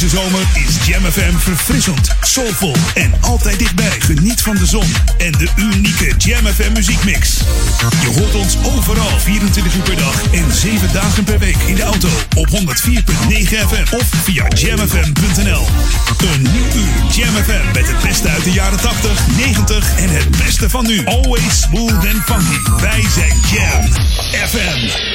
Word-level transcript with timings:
Deze 0.00 0.16
zomer 0.16 0.40
is 0.54 0.86
Jam 0.86 1.02
FM 1.12 1.36
verfrissend, 1.38 2.08
soulvol 2.20 2.76
en 2.94 3.12
altijd 3.20 3.58
dichtbij. 3.58 4.00
Geniet 4.00 4.42
van 4.42 4.56
de 4.56 4.66
zon 4.66 4.92
en 5.18 5.32
de 5.32 5.48
unieke 5.56 6.14
Jam 6.16 6.46
FM 6.46 6.72
muziekmix. 6.72 7.38
Je 8.00 8.06
hoort 8.06 8.34
ons 8.34 8.56
overal 8.64 9.18
24 9.18 9.74
uur 9.74 9.82
per 9.82 9.96
dag 9.96 10.32
en 10.32 10.52
7 10.52 10.92
dagen 10.92 11.24
per 11.24 11.38
week 11.38 11.56
in 11.66 11.74
de 11.74 11.82
auto 11.82 12.08
op 12.36 12.48
104.9 12.48 12.56
FM 13.68 13.94
of 13.94 14.06
via 14.22 14.48
jamfm.nl. 14.48 15.66
Een 16.34 16.42
nieuw 16.42 16.82
uur 16.82 17.14
Jam 17.14 17.34
FM 17.44 17.72
met 17.74 17.86
het 17.86 18.02
beste 18.02 18.28
uit 18.28 18.44
de 18.44 18.52
jaren 18.52 18.80
80, 18.80 19.26
90 19.36 19.98
en 19.98 20.08
het 20.08 20.30
beste 20.30 20.70
van 20.70 20.86
nu. 20.86 21.06
Always 21.06 21.60
smooth 21.60 21.92
and 21.92 22.24
funky. 22.24 22.80
Wij 22.80 23.04
zijn 23.14 23.36
Jam 23.50 23.92
FM. 24.48 25.14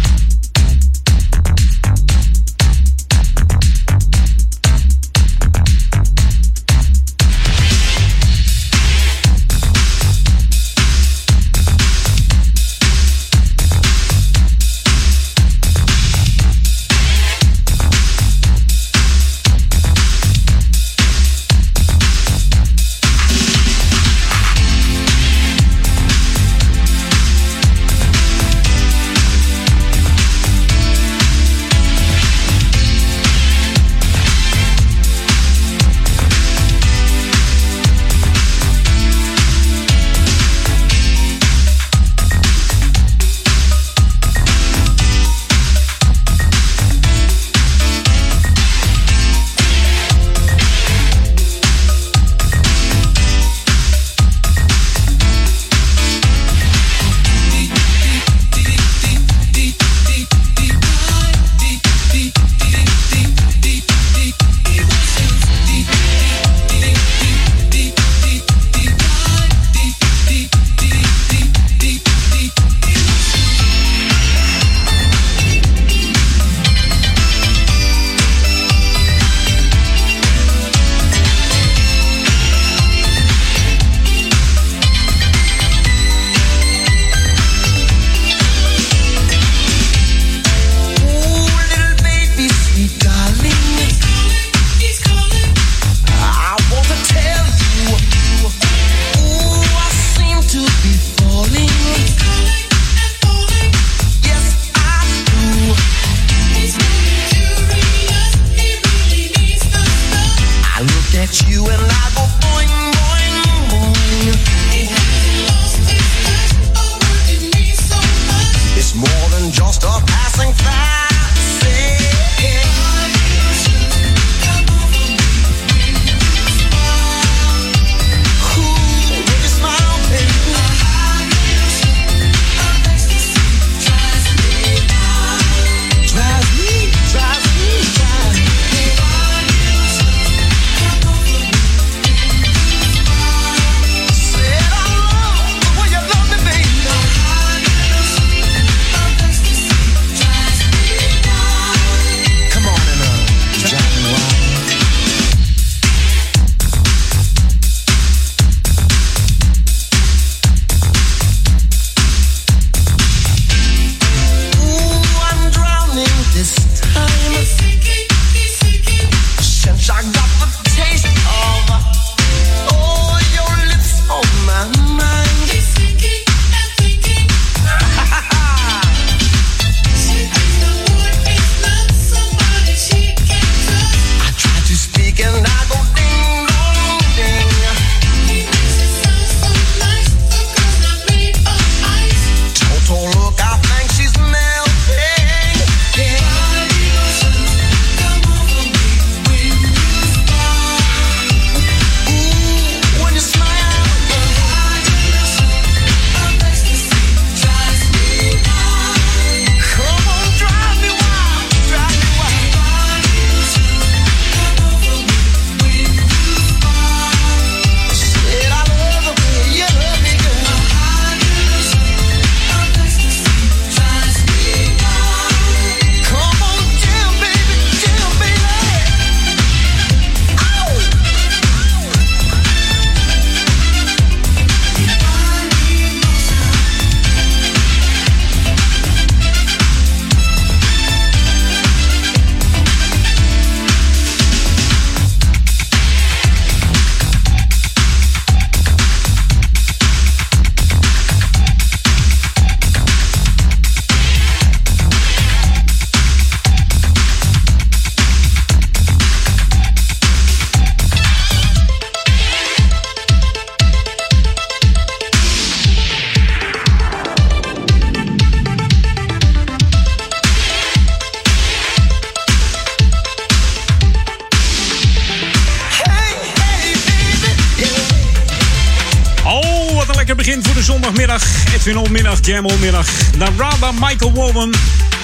En 284.13 284.51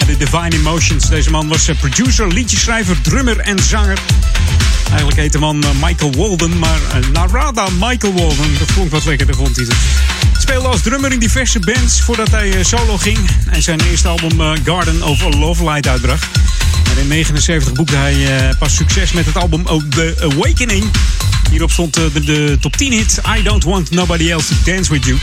de 0.05 0.17
Divine 0.17 0.55
Emotions. 0.55 1.09
Deze 1.09 1.29
man 1.29 1.47
was 1.47 1.67
eh, 1.67 1.75
producer, 1.79 2.27
liedjeschrijver, 2.27 3.01
drummer 3.01 3.39
en 3.39 3.59
zanger. 3.59 3.97
Eigenlijk 4.87 5.17
heet 5.17 5.31
de 5.31 5.39
man 5.39 5.63
eh, 5.63 5.69
Michael 5.81 6.11
Walden, 6.11 6.59
maar 6.59 6.79
eh, 6.91 7.09
Narada 7.11 7.67
Michael 7.79 8.13
Walden. 8.13 8.57
Dat 8.59 8.85
ik 8.85 8.91
wat 8.91 9.05
lekkerder, 9.05 9.35
vond 9.35 9.55
hij 9.55 9.65
het. 9.65 9.75
Speelde 10.37 10.67
als 10.67 10.81
drummer 10.81 11.11
in 11.11 11.19
diverse 11.19 11.59
bands 11.59 12.01
voordat 12.01 12.31
hij 12.31 12.63
solo 12.63 12.97
ging. 12.97 13.17
En 13.51 13.61
zijn 13.61 13.79
eerste 13.81 14.07
album 14.07 14.57
Garden 14.63 15.03
of 15.03 15.33
Love 15.33 15.63
Light 15.63 15.87
uitbracht. 15.87 16.25
In 16.99 17.07
1979 17.07 17.73
boekte 17.73 17.95
hij 17.95 18.53
pas 18.59 18.75
succes 18.75 19.11
met 19.11 19.25
het 19.25 19.37
album 19.37 19.63
The 19.89 20.29
Awakening. 20.31 20.85
Hierop 21.49 21.71
stond 21.71 21.93
de, 21.93 22.11
de 22.25 22.57
top 22.61 22.75
10 22.75 22.91
hit 22.91 23.21
I 23.37 23.43
Don't 23.43 23.63
Want 23.63 23.89
Nobody 23.91 24.31
Else 24.31 24.47
to 24.47 24.71
Dance 24.71 24.91
With 24.91 25.05
You. 25.05 25.17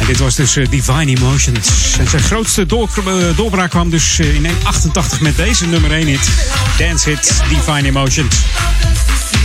En 0.00 0.06
dit 0.06 0.18
was 0.18 0.34
dus 0.34 0.52
Divine 0.70 1.16
Emotions. 1.16 1.96
En 1.98 2.08
zijn 2.08 2.22
grootste 2.22 2.66
door, 2.66 2.88
doorbraak 3.36 3.70
kwam 3.70 3.90
dus 3.90 4.18
in 4.18 4.42
1988 4.42 5.20
met 5.20 5.36
deze 5.36 5.66
nummer 5.66 5.92
1 5.92 6.06
hit. 6.06 6.28
Dance 6.78 7.08
hit 7.08 7.40
Divine 7.48 7.88
Emotions. 7.88 8.36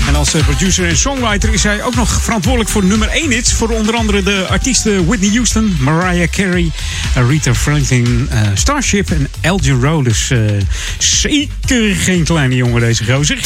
En 0.07 0.15
als 0.15 0.29
producer 0.29 0.87
en 0.87 0.97
songwriter 0.97 1.53
is 1.53 1.63
hij 1.63 1.83
ook 1.83 1.95
nog 1.95 2.21
verantwoordelijk 2.21 2.69
voor 2.69 2.83
nummer 2.83 3.07
1 3.07 3.31
hits. 3.31 3.53
Voor 3.53 3.69
onder 3.69 3.95
andere 3.95 4.23
de 4.23 4.45
artiesten 4.49 5.05
Whitney 5.05 5.29
Houston, 5.29 5.77
Mariah 5.79 6.29
Carey, 6.29 6.71
Rita 7.27 7.55
Franklin, 7.55 8.29
Starship 8.53 9.11
en 9.11 9.27
Elgin 9.41 9.81
Rowe. 9.81 10.03
Dus 10.03 10.31
zeker 10.97 11.95
geen 11.95 12.23
kleine 12.23 12.55
jongen 12.55 12.81
deze 12.81 13.05
gozer. 13.05 13.39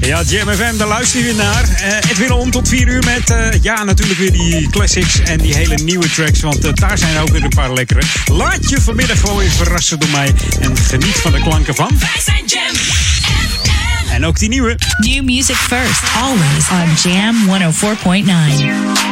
Ja, 0.00 0.22
Jam 0.22 0.48
FM, 0.48 0.76
daar 0.76 0.88
luister 0.88 1.18
je 1.18 1.24
weer 1.24 1.34
naar. 1.34 1.64
Uh, 1.64 2.10
Edwin 2.10 2.32
om 2.32 2.50
tot 2.50 2.68
4 2.68 2.88
uur 2.88 3.04
met, 3.04 3.30
uh, 3.30 3.62
ja, 3.62 3.84
natuurlijk 3.84 4.18
weer 4.18 4.32
die 4.32 4.70
classics 4.70 5.20
en 5.20 5.38
die 5.38 5.54
hele 5.54 5.74
nieuwe 5.74 6.10
tracks. 6.10 6.40
Want 6.40 6.64
uh, 6.64 6.72
daar 6.74 6.98
zijn 6.98 7.18
ook 7.18 7.28
weer 7.28 7.44
een 7.44 7.48
paar 7.48 7.72
lekkere. 7.72 8.02
Laat 8.32 8.70
je 8.70 8.80
vanmiddag 8.80 9.20
gewoon 9.20 9.36
weer 9.36 9.50
verrassen 9.50 10.00
door 10.00 10.10
mij. 10.10 10.34
En 10.60 10.76
geniet 10.76 11.16
van 11.16 11.32
de 11.32 11.40
klanken 11.40 11.74
van... 11.74 11.98
Wij 11.98 12.22
zijn 12.24 12.44
Jam 12.46 12.74
FM. 12.74 14.12
En 14.12 14.24
ook 14.24 14.38
die 14.38 14.48
nieuwe. 14.48 14.78
New 14.98 15.24
music 15.24 15.56
first, 15.56 16.02
always 16.20 16.68
on 16.70 17.10
Jam 17.10 17.36
104.9. 17.48 19.09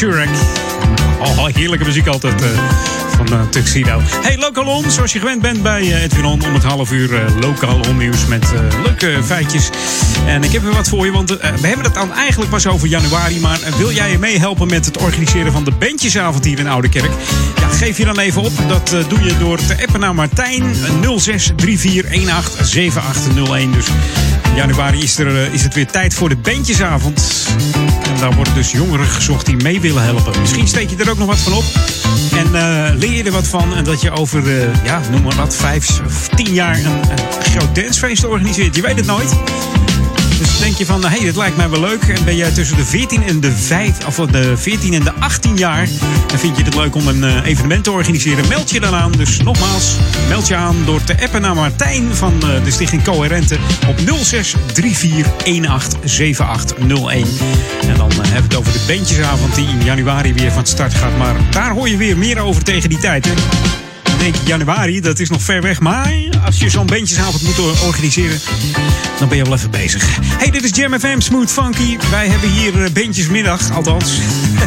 Turek. 0.00 0.28
Oh, 1.18 1.46
heerlijke 1.46 1.84
muziek 1.84 2.06
altijd 2.06 2.42
van 3.16 3.32
uh, 3.32 3.42
Tuxedo. 3.50 4.00
Hey, 4.22 4.38
Local 4.38 4.64
On, 4.64 4.90
zoals 4.90 5.12
je 5.12 5.18
gewend 5.18 5.42
bent 5.42 5.62
bij 5.62 5.82
uh, 5.82 6.02
Edwin 6.02 6.24
On. 6.24 6.44
Om 6.44 6.54
het 6.54 6.62
half 6.62 6.92
uur 6.92 7.32
Local 7.40 7.80
On 7.88 7.96
nieuws 7.96 8.26
met 8.26 8.46
leuke 8.84 9.22
feitjes. 9.24 9.70
En 10.26 10.44
ik 10.44 10.52
heb 10.52 10.62
weer 10.62 10.72
wat 10.72 10.88
voor 10.88 11.04
je, 11.04 11.12
want 11.12 11.30
we 11.30 11.66
hebben 11.66 11.84
het 11.84 11.94
dan 11.94 12.12
eigenlijk 12.12 12.50
pas 12.50 12.66
over 12.66 12.88
januari. 12.88 13.40
Maar 13.40 13.58
wil 13.78 13.92
jij 13.92 14.10
je 14.10 14.18
meehelpen 14.18 14.66
met 14.66 14.84
het 14.84 14.98
organiseren 14.98 15.52
van 15.52 15.64
de 15.64 15.72
bandjesavond 15.78 16.44
hier 16.44 16.58
in 16.58 16.68
Oude 16.68 16.88
Kerk? 16.88 17.12
Ja, 17.60 17.68
geef 17.68 17.98
je 17.98 18.04
dan 18.04 18.18
even 18.18 18.42
op. 18.42 18.52
Dat 18.68 18.94
doe 19.08 19.22
je 19.24 19.38
door 19.38 19.58
te 19.58 19.76
appen 19.86 20.00
naar 20.00 20.14
Martijn 20.14 20.74
06 21.18 21.52
7801. 22.62 23.72
Dus 23.72 23.86
in 24.44 24.54
januari 24.56 25.02
is, 25.02 25.18
er, 25.18 25.52
is 25.52 25.62
het 25.62 25.74
weer 25.74 25.86
tijd 25.86 26.14
voor 26.14 26.28
de 26.28 26.36
bandjesavond. 26.36 27.48
Daar 28.20 28.34
worden 28.34 28.54
dus 28.54 28.70
jongeren 28.70 29.06
gezocht 29.06 29.46
die 29.46 29.56
mee 29.56 29.80
willen 29.80 30.02
helpen. 30.02 30.40
Misschien 30.40 30.68
steek 30.68 30.90
je 30.90 30.96
er 30.96 31.10
ook 31.10 31.18
nog 31.18 31.26
wat 31.26 31.38
van 31.38 31.52
op. 31.52 31.64
En 32.36 32.46
uh, 32.46 32.98
leer 32.98 33.12
je 33.12 33.22
er 33.22 33.32
wat 33.32 33.48
van. 33.48 33.74
En 33.74 33.84
dat 33.84 34.00
je 34.00 34.10
over, 34.10 34.42
uh, 34.42 34.84
ja, 34.84 35.00
noem 35.10 35.22
maar 35.22 35.36
wat, 35.36 35.56
vijf 35.56 36.00
of 36.06 36.28
tien 36.28 36.54
jaar 36.54 36.78
een, 36.78 36.84
een 36.84 37.42
groot 37.42 37.74
dancefeest 37.74 38.24
organiseert. 38.24 38.76
Je 38.76 38.82
weet 38.82 38.96
het 38.96 39.06
nooit. 39.06 39.34
Dus 40.40 40.58
denk 40.58 40.76
je 40.76 40.86
van, 40.86 41.02
hé, 41.02 41.08
hey, 41.08 41.20
dit 41.20 41.36
lijkt 41.36 41.56
mij 41.56 41.70
wel 41.70 41.80
leuk. 41.80 42.02
En 42.02 42.24
ben 42.24 42.36
jij 42.36 42.50
tussen 42.50 42.76
de 42.76 42.84
14 42.84 43.22
en 43.22 43.40
de 43.40 43.52
5, 43.52 44.06
of 44.06 44.16
de 44.16 44.56
14 44.56 44.94
en 44.94 45.04
de 45.04 45.12
18 45.12 45.56
jaar. 45.56 45.88
En 46.32 46.38
vind 46.38 46.56
je 46.56 46.64
het 46.64 46.74
leuk 46.74 46.94
om 46.94 47.06
een 47.06 47.22
uh, 47.22 47.46
evenement 47.46 47.84
te 47.84 47.90
organiseren. 47.90 48.48
Meld 48.48 48.70
je 48.70 48.80
dan 48.80 48.94
aan. 48.94 49.12
Dus 49.12 49.42
nogmaals, 49.42 49.96
meld 50.28 50.48
je 50.48 50.56
aan 50.56 50.76
door 50.84 51.04
te 51.04 51.22
appen 51.22 51.40
naar 51.40 51.54
Martijn 51.54 52.14
van 52.14 52.40
de 52.64 52.70
Stichting 52.70 53.04
Coherente 53.04 53.56
op 53.88 53.98
0634187801. 53.98 54.02
En 57.90 57.96
dan 57.96 58.10
hebben 58.10 58.34
we 58.34 58.40
het 58.40 58.56
over 58.56 58.72
de 58.72 58.84
bandjesavond 58.86 59.54
die 59.54 59.68
in 59.68 59.84
januari 59.84 60.34
weer 60.34 60.52
van 60.52 60.66
start 60.66 60.94
gaat. 60.94 61.16
Maar 61.18 61.34
daar 61.50 61.70
hoor 61.70 61.88
je 61.88 61.96
weer 61.96 62.18
meer 62.18 62.38
over 62.38 62.62
tegen 62.62 62.88
die 62.88 62.98
tijd. 62.98 63.24
Hè? 63.24 63.32
denk 64.20 64.36
ik 64.36 64.46
januari, 64.46 65.00
dat 65.00 65.18
is 65.18 65.30
nog 65.30 65.42
ver 65.42 65.62
weg. 65.62 65.80
Maar 65.80 66.14
als 66.44 66.58
je 66.58 66.70
zo'n 66.70 66.86
bandjesavond 66.86 67.42
moet 67.42 67.82
organiseren, 67.82 68.38
dan 69.18 69.28
ben 69.28 69.36
je 69.36 69.44
wel 69.44 69.54
even 69.54 69.70
bezig. 69.70 70.18
Hey, 70.22 70.50
dit 70.50 70.64
is 70.64 70.70
Jam 70.76 70.98
FM 70.98 71.20
Smooth 71.20 71.50
Funky. 71.50 71.98
Wij 72.10 72.28
hebben 72.28 72.50
hier 72.50 72.84
eh, 72.84 72.90
bandjesmiddag, 72.90 73.70
althans. 73.72 74.18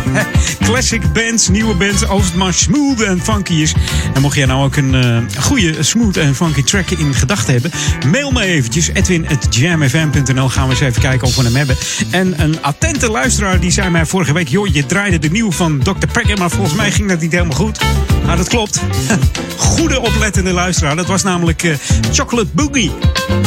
Classic 0.67 1.13
bands, 1.13 1.49
nieuwe 1.49 1.75
bands, 1.75 2.07
als 2.07 2.25
het 2.25 2.35
maar 2.35 2.53
smooth 2.53 3.01
en 3.01 3.21
funky 3.21 3.53
is. 3.53 3.73
En 4.13 4.21
mocht 4.21 4.35
jij 4.35 4.45
nou 4.45 4.63
ook 4.63 4.75
een 4.75 4.93
uh, 4.93 5.17
goede 5.39 5.83
smooth 5.83 6.17
en 6.17 6.35
funky 6.35 6.63
track 6.63 6.89
in 6.89 7.13
gedachten 7.13 7.53
hebben, 7.53 7.71
mail 8.11 8.31
me 8.31 8.43
eventjes. 8.43 8.87
Edwin.jamfm.nl 8.87 10.49
gaan 10.49 10.67
we 10.67 10.73
eens 10.73 10.81
even 10.81 11.01
kijken 11.01 11.27
of 11.27 11.35
we 11.35 11.43
hem 11.43 11.55
hebben. 11.55 11.77
En 12.11 12.41
een 12.41 12.61
attente 12.61 13.09
luisteraar 13.09 13.59
die 13.59 13.71
zei 13.71 13.89
mij 13.89 14.05
vorige 14.05 14.33
week... 14.33 14.47
joh, 14.47 14.67
je 14.67 14.85
draaide 14.85 15.19
de 15.19 15.29
nieuwe 15.29 15.51
van 15.51 15.79
Dr. 15.79 16.07
Packer, 16.11 16.37
maar 16.37 16.49
volgens 16.49 16.75
mij 16.75 16.91
ging 16.91 17.09
dat 17.09 17.21
niet 17.21 17.31
helemaal 17.31 17.57
goed. 17.57 17.79
Nou, 18.25 18.37
dat 18.37 18.47
klopt. 18.47 18.81
Goede 19.57 19.99
oplettende 19.99 20.53
luisteraar. 20.53 20.95
Dat 20.95 21.07
was 21.07 21.23
namelijk 21.23 21.63
uh, 21.63 21.75
Chocolate 22.11 22.49
Boogie. 22.53 22.91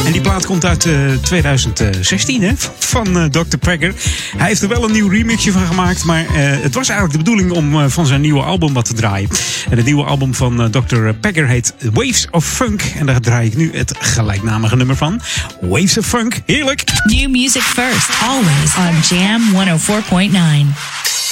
En 0.05 0.11
die 0.11 0.21
plaat 0.21 0.45
komt 0.45 0.65
uit 0.65 0.85
uh, 0.85 1.13
2016 1.21 2.41
hè, 2.41 2.51
van 2.77 3.17
uh, 3.17 3.25
Dr. 3.25 3.57
Packer. 3.57 3.93
Hij 4.37 4.47
heeft 4.47 4.61
er 4.61 4.67
wel 4.67 4.83
een 4.83 4.91
nieuw 4.91 5.09
remixje 5.09 5.51
van 5.51 5.65
gemaakt. 5.65 6.03
Maar 6.03 6.25
het 6.29 6.73
was 6.73 6.89
eigenlijk 6.89 7.11
de 7.11 7.31
bedoeling 7.31 7.51
om 7.51 7.89
van 7.89 8.05
zijn 8.05 8.21
nieuwe 8.21 8.41
album 8.41 8.73
wat 8.73 8.85
te 8.85 8.93
draaien. 8.93 9.29
En 9.69 9.77
het 9.77 9.85
nieuwe 9.85 10.03
album 10.03 10.33
van 10.33 10.71
Dr. 10.71 11.09
Packer 11.21 11.47
heet 11.47 11.73
Waves 11.93 12.27
of 12.31 12.45
Funk. 12.45 12.81
En 12.97 13.05
daar 13.05 13.19
draai 13.19 13.47
ik 13.47 13.55
nu 13.55 13.71
het 13.73 13.93
gelijknamige 13.99 14.75
nummer 14.75 14.95
van. 14.95 15.21
Waves 15.61 15.97
of 15.97 16.05
Funk. 16.05 16.41
Heerlijk. 16.45 16.83
New 17.03 17.29
music 17.29 17.61
first. 17.61 18.09
Always 18.27 18.75
on 18.75 19.17
Jam 19.17 19.41
104.9. 20.71 21.26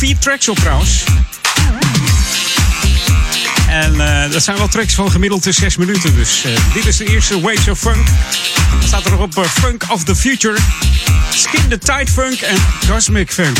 vier 0.00 0.18
tracks 0.18 0.48
op 0.48 0.58
trouwens. 0.58 1.04
En 3.68 3.94
uh, 3.94 4.30
dat 4.30 4.42
zijn 4.42 4.56
wel 4.56 4.68
tracks 4.68 4.94
van 4.94 5.10
gemiddeld 5.10 5.46
6 5.50 5.76
minuten. 5.76 6.14
Dus 6.14 6.44
uh, 6.46 6.52
dit 6.74 6.86
is 6.86 6.96
de 6.96 7.04
eerste 7.04 7.40
Waves 7.40 7.68
of 7.68 7.78
Funk. 7.78 8.06
Staat 8.84 9.06
er 9.06 9.18
op 9.18 9.38
uh, 9.38 9.44
Funk 9.44 9.84
of 9.88 10.04
the 10.04 10.16
Future. 10.16 10.58
Skin 11.34 11.68
the 11.68 11.78
Tight 11.78 12.10
Funk 12.10 12.40
en 12.40 12.56
Cosmic 12.88 13.32
Funk. 13.32 13.56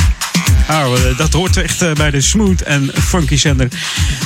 Nou, 0.69 1.15
dat 1.17 1.33
hoort 1.33 1.57
echt 1.57 1.95
bij 1.95 2.11
de 2.11 2.21
smooth 2.21 2.63
en 2.63 2.91
funky 3.03 3.37
zender 3.37 3.69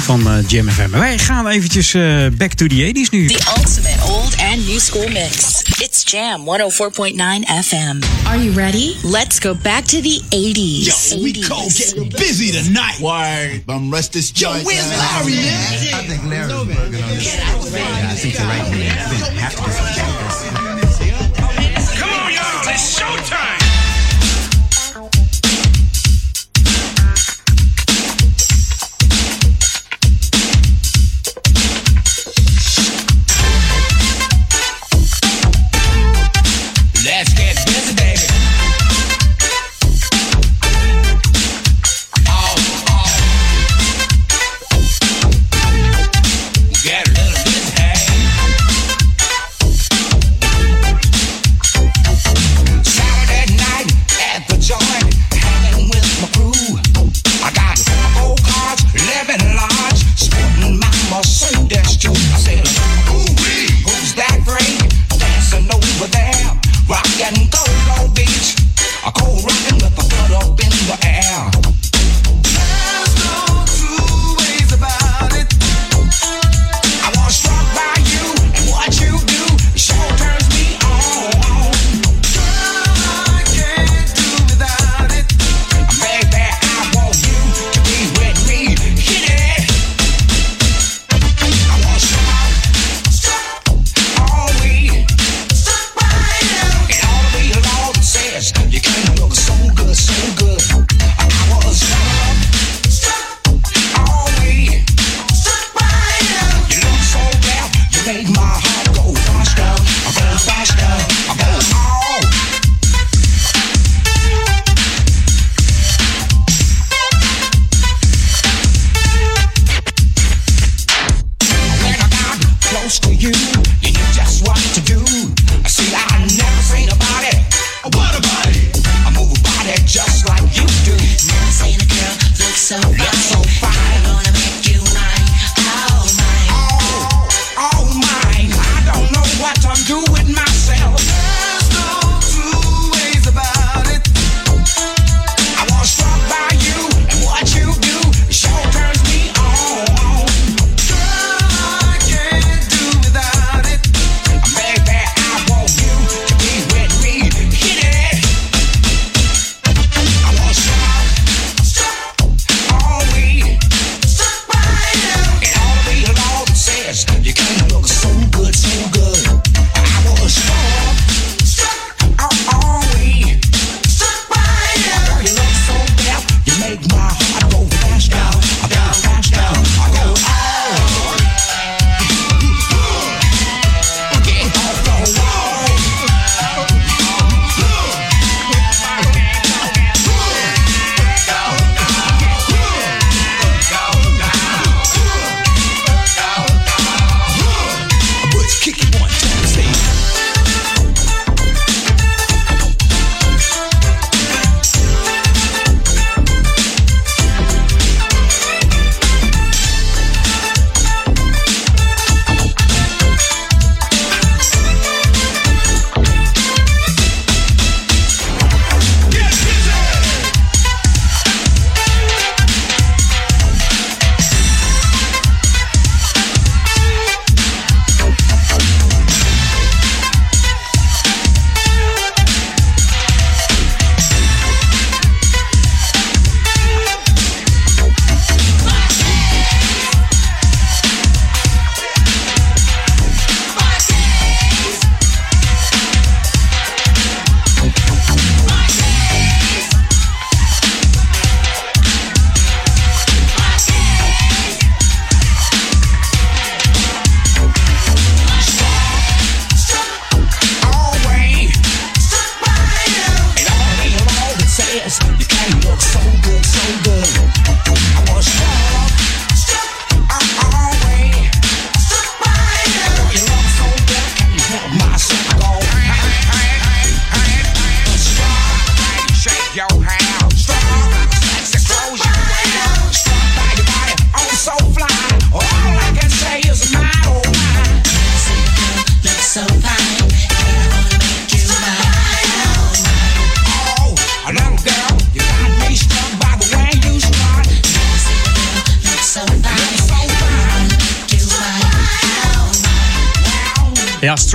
van 0.03 0.45
Jam 0.47 0.71
FM. 0.71 0.91
Wij 0.91 1.19
gaan 1.19 1.47
eventjes 1.47 1.93
back 2.37 2.53
to 2.53 2.67
the 2.67 2.93
80s 2.95 3.11
nu. 3.11 3.27
The 3.27 3.53
ultimate 3.57 4.03
old 4.03 4.37
and 4.37 4.67
new 4.67 4.79
school 4.79 5.09
mix. 5.09 5.64
It's 5.81 6.05
Jam 6.05 6.43
104.9 6.47 7.17
FM. 7.45 8.27
Are 8.29 8.37
you 8.37 8.53
ready? 8.53 8.95
Let's 9.05 9.41
go 9.41 9.55
back 9.55 9.85
to 9.87 10.01
the 10.01 10.21
80s. 10.31 11.13
Yo, 11.17 11.23
we 11.23 11.33
go 11.33 11.67
getting 11.67 12.09
busy 12.11 12.53
tonight. 12.53 12.97
Why? 13.01 13.63
I'm 13.69 13.91
Rustis 13.91 14.31
Yo, 14.41 14.51
where's 14.65 14.89
Larry, 14.89 15.33
man? 15.35 15.95
I 15.95 16.07
think 16.07 16.25
Larry's 16.25 16.55
working 16.55 16.79
on 16.79 17.11
this. 17.11 17.37
Yeah, 17.37 17.43
I 17.45 18.15
think 18.15 18.39
you're 18.39 18.47
right, 18.47 18.71
man. 18.71 18.87
Have 19.37 19.57
to 19.57 19.63
do 19.63 19.71
something 19.71 20.05
like 20.05 20.55
this. 20.55 20.64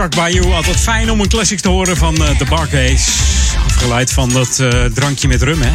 Struck 0.09 0.27
by 0.27 0.35
You. 0.35 0.53
Altijd 0.53 0.79
fijn 0.79 1.11
om 1.11 1.21
een 1.21 1.27
classic 1.27 1.59
te 1.59 1.69
horen 1.69 1.97
van 1.97 2.21
uh, 2.21 2.29
The 2.29 2.45
Barcase. 2.45 3.11
Afgeleid 3.65 4.11
van 4.11 4.29
dat 4.29 4.57
uh, 4.61 4.85
drankje 4.85 5.27
met 5.27 5.41
rum, 5.41 5.61
hè. 5.61 5.69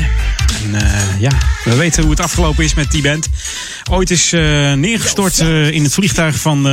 En 0.64 0.74
uh, 0.74 1.20
ja, 1.20 1.30
we 1.64 1.74
weten 1.74 2.02
hoe 2.02 2.10
het 2.10 2.20
afgelopen 2.20 2.64
is 2.64 2.74
met 2.74 2.90
die 2.90 3.02
band. 3.02 3.28
Ooit 3.90 4.10
is 4.10 4.32
uh, 4.32 4.72
neergestort 4.72 5.40
uh, 5.40 5.70
in 5.70 5.82
het 5.82 5.92
vliegtuig 5.92 6.36
van 6.36 6.66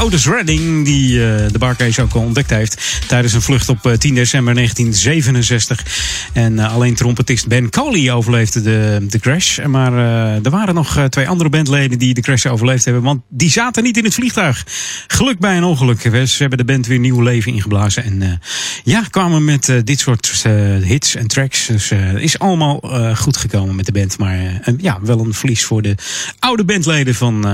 Otis 0.00 0.26
Redding, 0.26 0.84
die 0.84 1.18
de 1.52 1.58
Barcase 1.58 2.02
ook 2.02 2.12
al 2.12 2.20
ontdekt 2.20 2.50
heeft 2.50 2.80
tijdens 3.06 3.32
een 3.32 3.42
vlucht 3.42 3.68
op 3.68 3.94
10 3.98 4.14
december 4.14 4.54
1967. 4.54 5.84
En 6.32 6.58
alleen 6.58 6.94
trompetist 6.94 7.46
Ben 7.46 7.70
Coley 7.70 8.12
overleefde 8.12 8.62
de, 8.62 9.06
de 9.08 9.18
crash. 9.18 9.58
Maar 9.66 9.92
er 10.42 10.50
waren 10.50 10.74
nog 10.74 11.06
twee 11.08 11.28
andere 11.28 11.48
bandleden 11.48 11.98
die 11.98 12.14
de 12.14 12.20
crash 12.20 12.46
overleefd 12.46 12.84
hebben, 12.84 13.02
want 13.02 13.22
die 13.28 13.50
zaten 13.50 13.82
niet 13.82 13.96
in 13.96 14.04
het 14.04 14.14
vliegtuig. 14.14 14.64
Geluk 15.06 15.38
bij 15.38 15.56
een 15.56 15.64
ongeluk. 15.64 16.00
Ze 16.00 16.36
hebben 16.38 16.58
de 16.58 16.64
band 16.64 16.86
weer 16.86 16.98
nieuw 16.98 17.20
leven 17.20 17.52
ingeblazen 17.52 18.04
en 18.04 18.40
ja, 18.84 19.02
kwamen 19.10 19.44
met 19.44 19.72
dit 19.84 20.00
soort 20.00 20.44
hits 20.82 21.14
en 21.14 21.26
tracks. 21.26 21.66
Dus 21.66 21.88
het 21.88 22.22
is 22.22 22.38
allemaal 22.38 22.80
goed 23.16 23.36
gekomen 23.36 23.76
met 23.76 23.86
de 23.86 23.92
band. 23.92 24.18
Maar 24.18 24.60
ja, 24.78 24.98
wel 25.02 25.20
een 25.20 25.34
verlies 25.34 25.64
voor 25.64 25.82
de 25.82 25.94
oude 26.38 26.64
bandleden 26.64 27.14
van, 27.14 27.46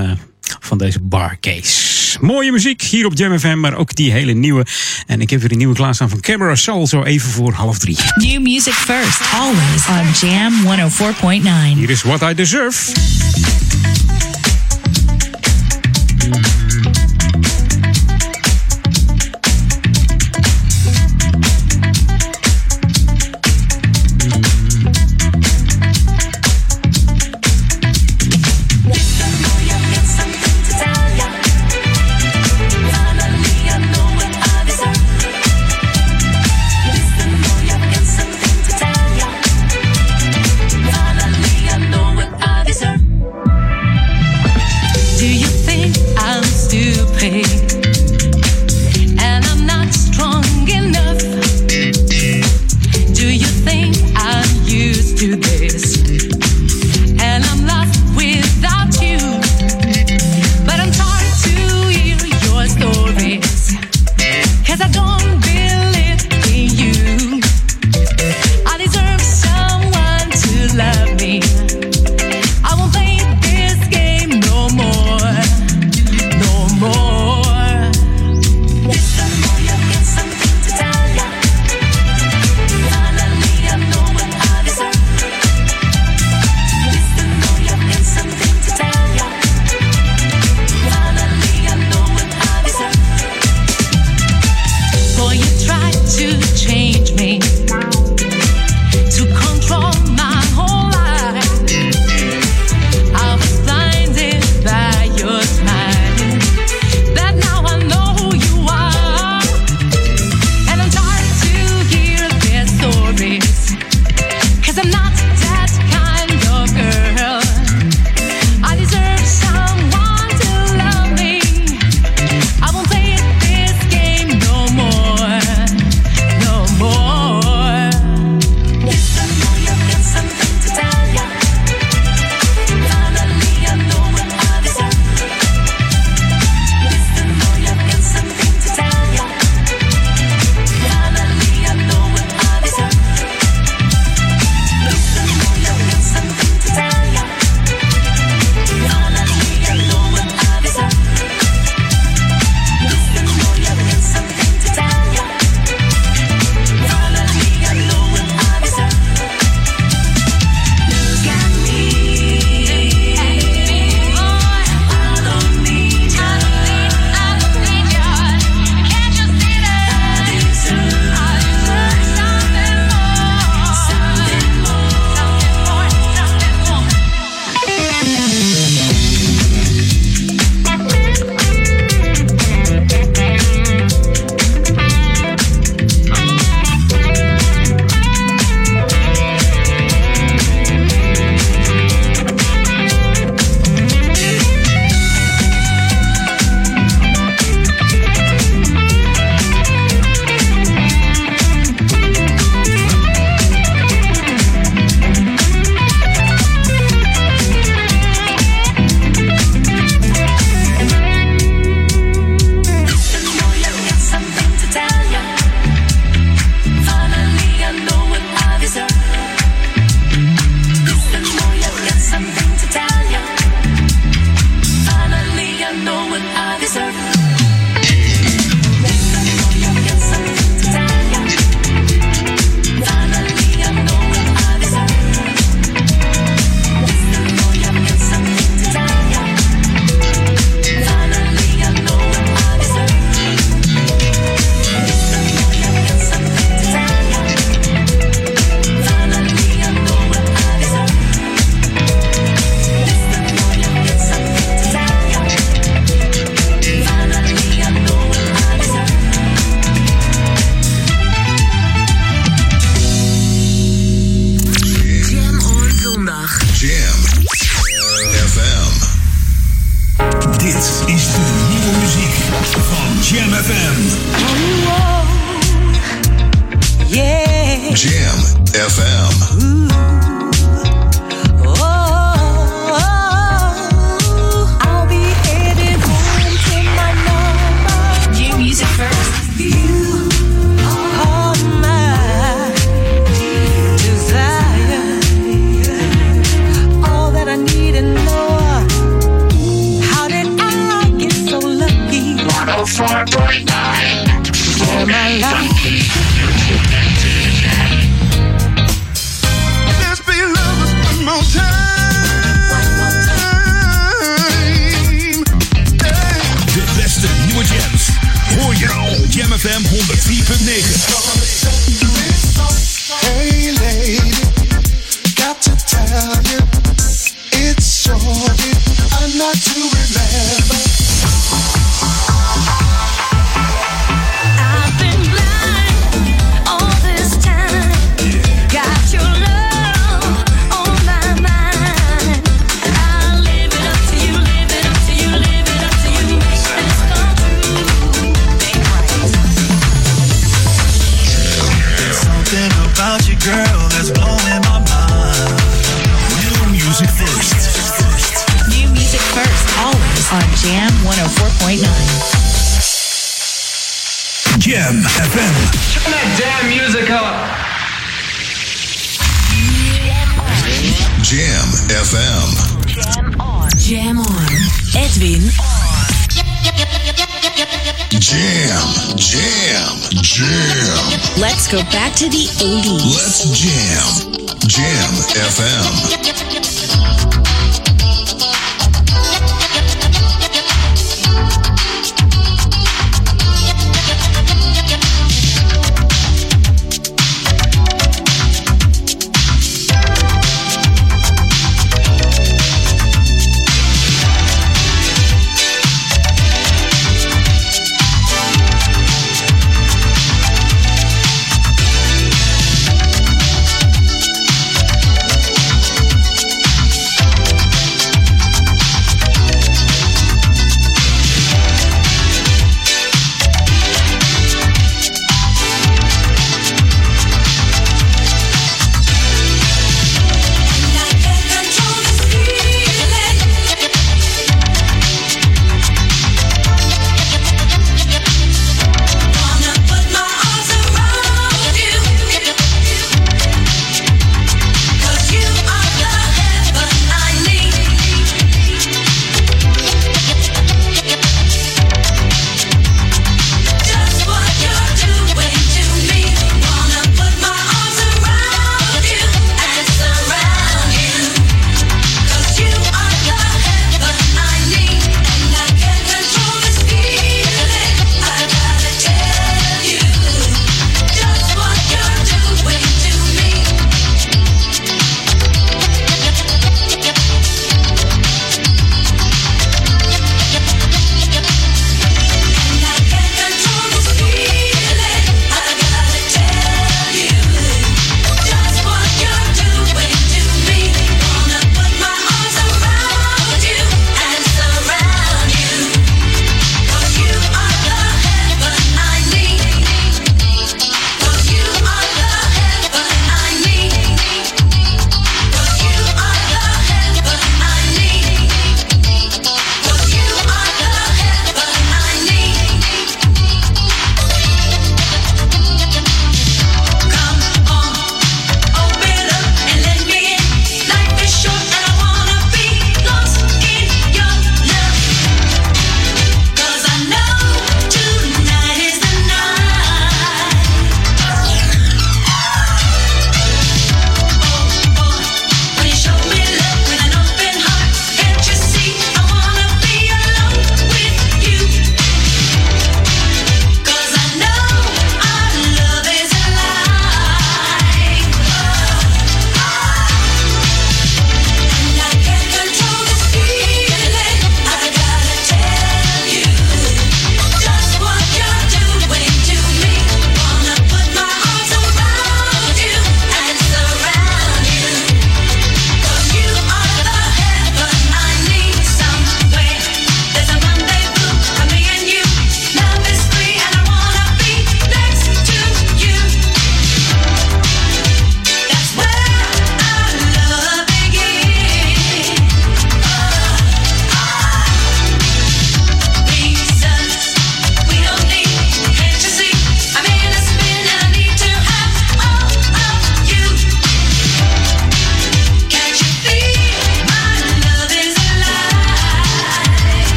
van 0.60 0.78
deze 0.78 1.00
barcase. 1.00 1.93
Mooie 2.20 2.53
muziek 2.53 2.83
hier 2.83 3.07
op 3.07 3.12
Jam 3.14 3.38
FM, 3.38 3.61
maar 3.61 3.77
ook 3.77 3.94
die 3.94 4.12
hele 4.12 4.33
nieuwe. 4.33 4.66
En 5.07 5.20
ik 5.20 5.31
heb 5.31 5.40
weer 5.40 5.53
een 5.53 5.59
nieuwe 5.59 5.74
klaarstaan 5.74 6.09
van 6.09 6.20
Camera 6.20 6.55
Soul, 6.55 6.87
zo 6.87 7.03
even 7.03 7.31
voor 7.31 7.53
half 7.53 7.79
drie. 7.79 7.96
New 8.14 8.42
music 8.42 8.72
first, 8.72 9.20
always 9.33 9.87
on 9.88 10.29
Jam 10.29 10.53
104.9. 11.72 11.79
Hier 11.79 11.90
is 11.90 12.03
What 12.03 12.22
I 12.22 12.35
Deserve. 12.35 12.92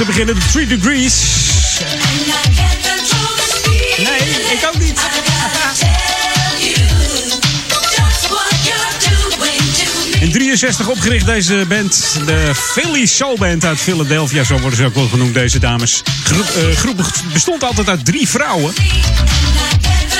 Te 0.00 0.06
beginnen. 0.06 0.34
De 0.34 0.40
3 0.52 0.66
Degrees. 0.66 1.14
Nee, 3.96 4.18
ik 4.52 4.66
ook 4.66 4.78
niet. 4.78 5.00
In 10.20 10.32
63 10.32 10.88
opgericht 10.88 11.26
deze 11.26 11.64
band, 11.68 12.18
de 12.26 12.50
Philly 12.54 13.06
Soul 13.06 13.36
Band 13.36 13.64
uit 13.64 13.78
Philadelphia, 13.78 14.44
zo 14.44 14.58
worden 14.58 14.78
ze 14.78 14.84
ook 14.84 14.94
wel 14.94 15.08
genoemd, 15.08 15.34
deze 15.34 15.58
dames. 15.58 16.02
Groep, 16.24 16.46
eh, 16.46 16.76
groep 16.76 17.10
bestond 17.32 17.64
altijd 17.64 17.88
uit 17.88 18.04
drie 18.04 18.28
vrouwen. 18.28 18.74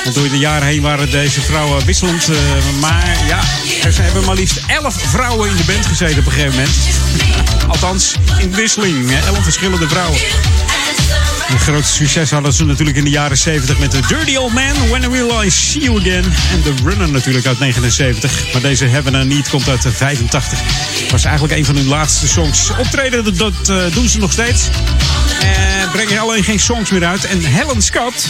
Want 0.04 0.14
door 0.14 0.28
de 0.28 0.38
jaren 0.38 0.66
heen 0.66 0.82
waren 0.82 1.10
deze 1.10 1.40
vrouwen 1.40 1.84
wisselend. 1.84 2.28
eh, 2.28 2.36
maar 2.80 3.16
ja, 3.26 3.40
er 3.82 4.02
hebben 4.02 4.24
maar 4.24 4.34
liefst 4.34 4.60
11 4.66 4.94
vrouwen 5.10 5.50
in 5.50 5.56
de 5.56 5.64
band 5.64 5.86
gezeten 5.86 6.18
op 6.18 6.26
een 6.26 6.32
gegeven 6.32 6.54
moment. 6.54 6.70
Althans, 7.68 8.14
in 8.38 8.54
wisseling. 8.54 9.10
hè, 9.10 9.26
11 9.26 9.42
verschillende 9.42 9.88
vrouwen. 9.88 10.20
Een 11.50 11.58
groot 11.58 11.86
succes 11.86 12.30
hadden 12.30 12.52
ze 12.52 12.64
natuurlijk 12.64 12.96
in 12.96 13.04
de 13.04 13.10
jaren 13.10 13.36
70 13.36 13.78
met 13.78 13.90
The 13.90 14.00
Dirty 14.08 14.36
Old 14.36 14.52
Man, 14.52 14.88
When 14.88 15.10
Will 15.10 15.44
I 15.44 15.50
See 15.50 15.82
You 15.82 16.00
Again. 16.00 16.24
En 16.24 16.62
The 16.62 16.74
Runner 16.84 17.10
natuurlijk 17.10 17.46
uit 17.46 17.58
79. 17.58 18.52
Maar 18.52 18.62
deze 18.62 18.86
Heaven 18.86 19.14
and 19.14 19.28
Need 19.28 19.48
komt 19.48 19.68
uit 19.68 19.86
85. 19.92 20.58
Was 21.10 21.24
eigenlijk 21.24 21.58
een 21.58 21.64
van 21.64 21.76
hun 21.76 21.86
laatste 21.86 22.28
songs. 22.28 22.70
Optreden, 22.78 23.36
dat, 23.36 23.52
eh, 23.68 23.76
doen 23.92 24.08
ze 24.08 24.18
nog 24.18 24.32
steeds. 24.32 24.68
Eh, 25.40 25.92
brengen 25.92 26.18
alleen 26.18 26.44
geen 26.44 26.60
songs 26.60 26.90
meer 26.90 27.04
uit. 27.04 27.24
En 27.24 27.44
Helen 27.44 27.82
Scott, 27.82 28.26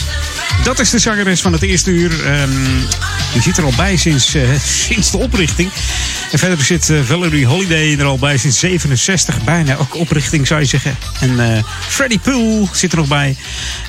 dat 0.63 0.79
is 0.79 0.89
de 0.89 0.99
zangeres 0.99 1.41
van 1.41 1.53
het 1.53 1.61
eerste 1.61 1.89
uur. 1.91 2.25
Ehm, 2.25 2.49
die 3.33 3.41
zit 3.41 3.57
er 3.57 3.63
al 3.63 3.73
bij 3.75 3.97
sinds, 3.97 4.33
eh, 4.33 4.41
sinds 4.63 5.11
de 5.11 5.17
oprichting. 5.17 5.71
En 6.31 6.39
verder 6.39 6.65
zit 6.65 6.89
eh, 6.89 7.01
Valerie 7.03 7.45
Holiday 7.45 7.99
er 7.99 8.05
al 8.05 8.17
bij 8.17 8.37
sinds 8.37 8.59
67. 8.59 9.43
Bijna 9.43 9.75
ook 9.75 9.95
oprichting 9.95 10.47
zou 10.47 10.59
je 10.59 10.65
zeggen. 10.65 10.97
En 11.19 11.55
eh 11.55 11.63
Freddie 11.87 12.19
Poole 12.19 12.67
zit 12.71 12.91
er 12.91 12.97
nog 12.97 13.07
bij 13.07 13.35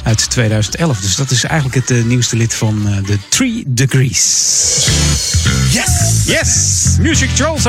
uit 0.03 0.31
2011. 0.31 1.01
Dus 1.01 1.17
dat 1.17 1.31
is 1.31 1.45
eigenlijk 1.45 1.89
het 1.89 1.99
eh, 1.99 2.05
nieuwste 2.05 2.37
lid 2.37 2.55
van 2.55 3.03
de 3.07 3.19
Three 3.29 3.65
Degrees. 3.67 4.87
Yes! 5.71 6.23
Yes! 6.27 6.83
Music 7.01 7.29
Child. 7.35 7.61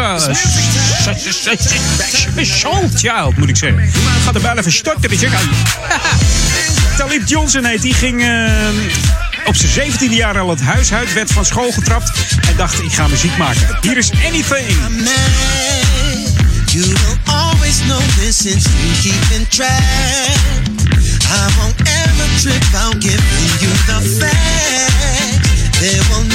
Special 2.32 2.90
Child 2.96 3.38
moet 3.38 3.50
ik 3.50 3.56
zeggen. 3.56 3.84
Ik 3.84 3.94
ga 4.24 4.34
er 4.34 4.42
bijna 4.42 4.60
even 4.60 4.72
storten. 4.72 5.12
Ik 5.12 5.30
Talib 6.98 7.28
Johnson 7.28 7.66
heet. 7.66 7.82
Die 7.82 7.94
ging 7.94 8.22
eh, 8.22 9.23
op 9.54 9.70
zijn 9.70 9.92
17e 9.92 10.16
jaar 10.16 10.40
al 10.40 10.50
het 10.50 10.62
huis 10.62 10.94
uit. 10.94 11.14
Werd 11.14 11.32
van 11.32 11.46
school 11.46 11.72
getrapt. 11.72 12.12
En 12.50 12.56
dacht 12.58 12.82
ik 12.82 12.92
ga 12.92 13.08
muziek 13.08 13.38
maken. 13.38 13.78
Hier 13.82 13.98
is 13.98 14.12
Anything. 14.12 14.78
You 16.66 16.86
will 16.86 17.34
always 17.34 17.80
know 17.80 18.02
this 18.20 18.38
since 18.38 18.70
you 18.70 18.94
keep 19.02 19.38
in 19.40 19.48
track. 19.48 19.80
I 21.22 21.54
won't 21.58 21.80
ever 21.82 22.28
trip 22.42 22.64
out 22.76 22.96
giving 23.00 23.60
you 23.60 23.72
the 23.86 24.18
facts. 24.20 25.80
There 25.80 26.02
will 26.10 26.33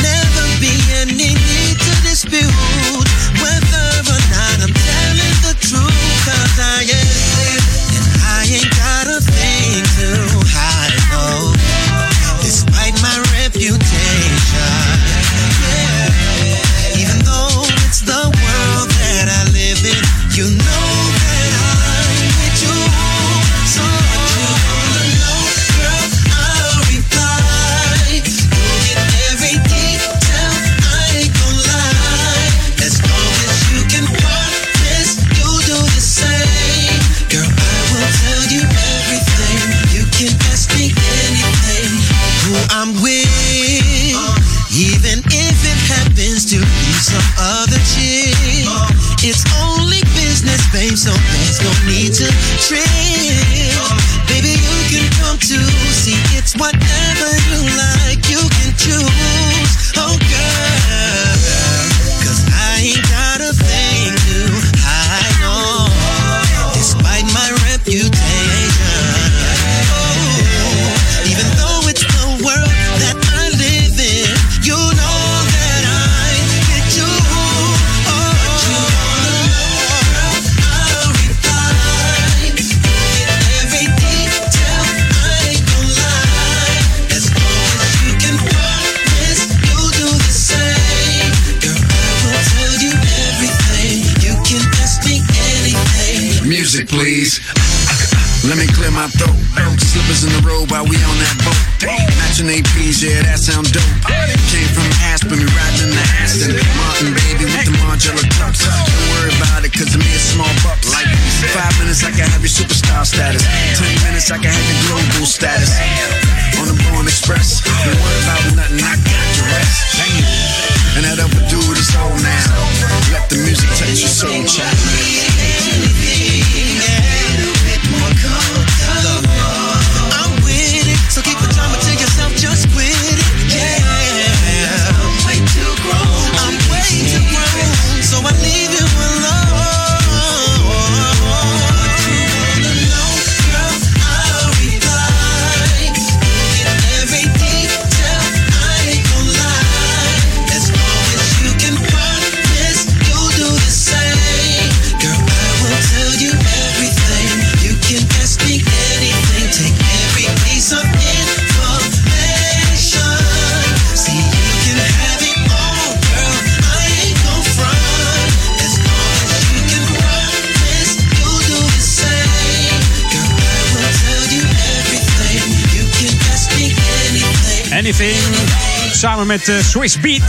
eh, 179.49 179.65
Swiss 179.65 180.01
Beat. 180.01 180.23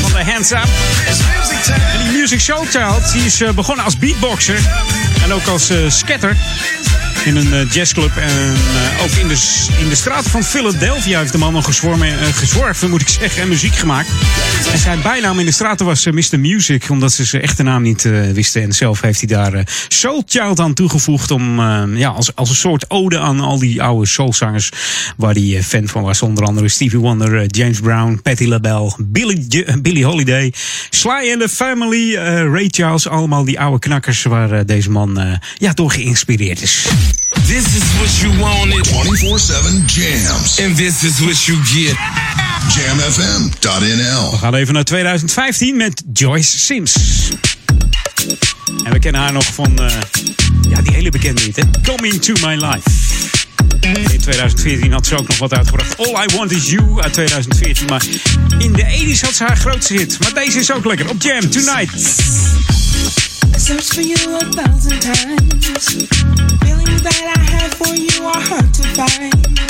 Van 0.00 0.12
de 0.12 0.30
Hands 0.32 0.50
Up. 0.50 0.68
En 1.92 1.98
die 1.98 2.20
Music 2.20 2.40
Show 2.40 2.66
Child 2.70 3.12
die 3.12 3.24
is 3.24 3.40
eh, 3.40 3.50
begonnen 3.50 3.84
als 3.84 3.98
beatboxer. 3.98 4.58
En 5.24 5.32
ook 5.32 5.46
als 5.46 5.70
eh, 5.70 5.76
scatter. 5.88 6.36
In 7.28 7.36
een 7.36 7.52
eh, 7.52 7.70
jazzclub. 7.70 8.16
En 8.16 8.54
eh, 8.54 9.02
ook 9.02 9.10
in 9.10 9.28
de, 9.28 9.66
in 9.80 9.88
de 9.88 9.94
straten 9.94 10.30
van 10.30 10.42
Philadelphia 10.42 11.18
heeft 11.18 11.32
de 11.32 11.38
man 11.38 11.52
nog 11.52 11.66
eh, 11.66 12.12
gezworven, 12.32 12.90
moet 12.90 13.00
ik 13.00 13.08
zeggen, 13.08 13.42
en 13.42 13.48
muziek 13.48 13.74
gemaakt. 13.74 14.08
En 14.72 14.78
zijn 14.78 15.02
bijnaam 15.02 15.38
in 15.38 15.46
de 15.46 15.52
straten 15.52 15.86
was 15.86 16.06
Mr. 16.06 16.40
Music, 16.40 16.90
omdat 16.90 17.12
ze 17.12 17.24
zijn 17.24 17.42
echte 17.42 17.62
naam 17.62 17.82
niet 17.82 18.02
wisten. 18.32 18.62
En 18.62 18.72
zelf 18.72 19.00
heeft 19.00 19.18
hij 19.18 19.28
daar 19.28 19.66
Soul 19.88 20.22
Child 20.26 20.60
aan 20.60 20.74
toegevoegd. 20.74 21.30
Om, 21.30 21.60
ja, 21.96 22.08
als, 22.08 22.34
als 22.34 22.48
een 22.48 22.56
soort 22.56 22.90
ode 22.90 23.18
aan 23.18 23.40
al 23.40 23.58
die 23.58 23.82
oude 23.82 24.06
soulzangers. 24.06 24.70
Waar 25.16 25.34
hij 25.34 25.62
fan 25.62 25.88
van 25.88 26.02
was. 26.02 26.22
Onder 26.22 26.44
andere 26.44 26.68
Stevie 26.68 26.98
Wonder, 26.98 27.46
James 27.46 27.80
Brown, 27.80 28.20
Patti 28.22 28.48
LaBelle, 28.48 28.94
Billy, 28.98 29.46
Billie 29.82 30.04
Holiday, 30.04 30.52
Sly 30.98 31.30
and 31.32 31.40
the 31.40 31.48
Family, 31.48 32.16
eh, 32.16 32.50
Ray 32.52 32.68
Charles. 32.70 33.08
Allemaal 33.08 33.44
die 33.44 33.60
oude 33.60 33.78
knakkers 33.78 34.22
waar 34.22 34.52
eh, 34.52 34.60
deze 34.66 34.90
man 34.90 35.20
eh, 35.20 35.32
ja, 35.58 35.72
door 35.72 35.90
geïnspireerd 35.90 36.62
is. 36.62 36.86
This 37.46 37.64
is 37.64 37.82
what 37.98 38.16
you 38.16 38.38
wanted. 38.38 38.88
24-7 38.88 39.84
jams. 39.86 40.60
And 40.60 40.76
this 40.76 41.02
is 41.02 41.18
what 41.18 41.44
you 41.44 41.58
get. 41.64 41.96
Jamfm.nl. 42.74 44.30
We 44.30 44.36
gaan 44.36 44.54
even 44.54 44.74
naar 44.74 44.84
2015 44.84 45.76
met 45.76 46.02
Joyce 46.12 46.58
Sims. 46.58 46.96
En 48.84 48.92
we 48.92 48.98
kennen 48.98 49.20
haar 49.20 49.32
nog 49.32 49.44
van 49.44 49.80
ja, 50.68 50.80
die 50.82 50.92
hele 50.92 51.10
bekende 51.10 51.40
hit, 51.42 51.56
hè? 51.56 51.62
Coming 51.82 52.22
to 52.22 52.32
My 52.46 52.54
Life. 52.54 53.37
In 53.88 54.20
2014 54.20 54.92
had 54.92 55.06
ze 55.06 55.18
ook 55.18 55.28
nog 55.28 55.38
wat 55.38 55.54
uitgebracht. 55.54 55.96
All 55.98 56.24
I 56.24 56.36
Want 56.36 56.50
Is 56.50 56.70
You 56.70 57.02
uit 57.02 57.12
2014. 57.12 57.86
Maar 57.86 58.04
in 58.58 58.72
de 58.72 58.82
80s 58.82 59.20
had 59.20 59.34
ze 59.34 59.44
haar 59.44 59.56
grootste 59.56 59.94
hit. 59.94 60.18
Maar 60.20 60.34
deze 60.34 60.58
is 60.58 60.72
ook 60.72 60.84
lekker. 60.84 61.08
Op 61.08 61.22
Jam 61.22 61.50
Tonight. 61.50 61.94
I 63.54 63.60
searched 63.60 63.92
for 63.92 64.02
you 64.02 64.34
a 64.34 64.48
thousand 64.50 65.00
times. 65.00 65.84
Feelings 66.58 67.02
that 67.02 67.22
I 67.36 67.50
had 67.50 67.74
for 67.74 67.94
you 67.94 68.26
are 68.26 68.48
hard 68.48 68.74
to 68.74 68.82
find. 68.82 69.60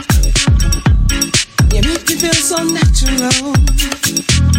You 1.73 1.83
make 1.83 2.05
me 2.07 2.17
feel 2.19 2.33
so 2.33 2.65
natural. 2.65 3.55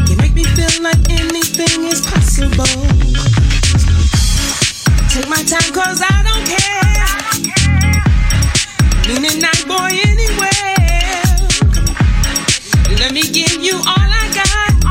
You 0.08 0.16
make 0.16 0.34
me 0.34 0.44
feel 0.44 0.82
like 0.82 1.10
anything 1.10 1.92
is 1.92 2.02
possible. 2.02 2.88
Take 5.10 5.30
my 5.30 5.44
time 5.44 5.74
cause 5.74 6.02
I 6.02 6.24
don't 6.24 6.48
care. 6.48 7.29
Night 9.10 9.66
boy 9.68 9.90
anywhere. 10.06 10.76
Let 13.00 13.12
me 13.12 13.24
give 13.24 13.60
you 13.60 13.78
all 13.78 13.84
I 13.88 14.30
got. 14.38 14.84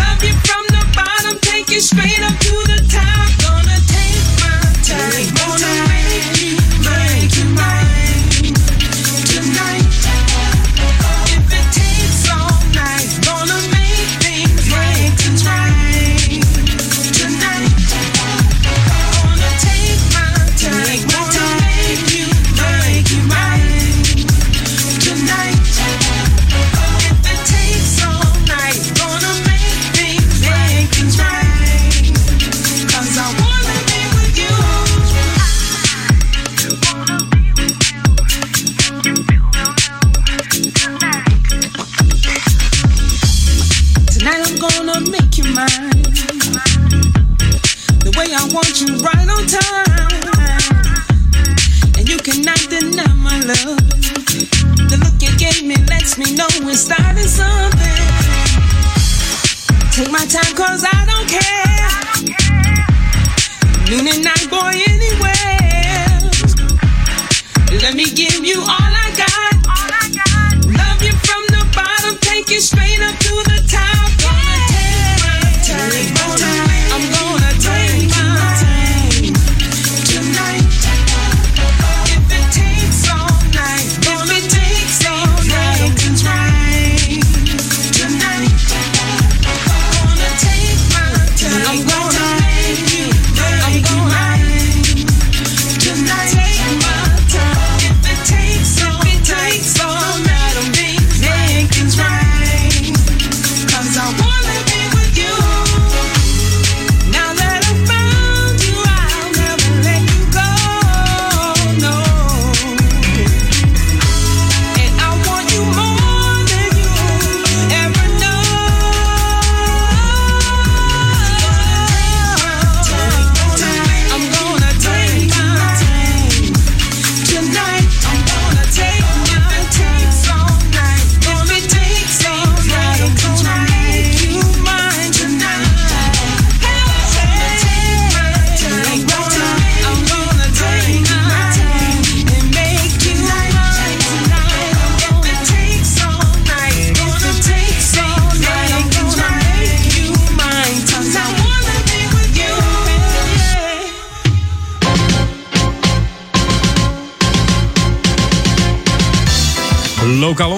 Love 0.00 0.24
you 0.24 0.32
from 0.48 0.64
the 0.72 0.82
bottom, 0.96 1.38
take 1.40 1.68
you 1.68 1.80
straight 1.80 2.22
up 2.22 2.32
to 2.38 2.54
the 2.68 2.71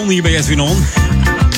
Lokaal 0.04 0.16
on 0.16 0.22
hier 0.22 0.32
bij 0.32 0.36
Edwin 0.36 0.60
On. 0.60 1.03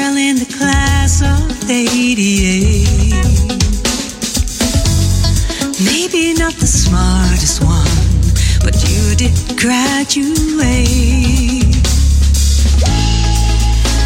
88. 2.10 2.88
Maybe 5.84 6.34
not 6.34 6.54
the 6.54 6.66
smartest 6.66 7.62
one, 7.62 7.86
but 8.64 8.74
you 8.90 9.14
did 9.14 9.30
graduate. 9.56 10.26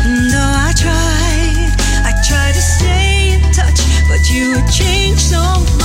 And 0.04 0.30
Though 0.30 0.52
I 0.68 0.74
tried, 0.76 1.72
I 2.04 2.12
tried 2.28 2.52
to 2.52 2.60
stay 2.60 3.32
in 3.36 3.52
touch, 3.54 3.80
but 4.06 4.28
you 4.30 4.52
had 4.58 4.70
changed 4.70 5.22
so 5.22 5.40
much. 5.78 5.83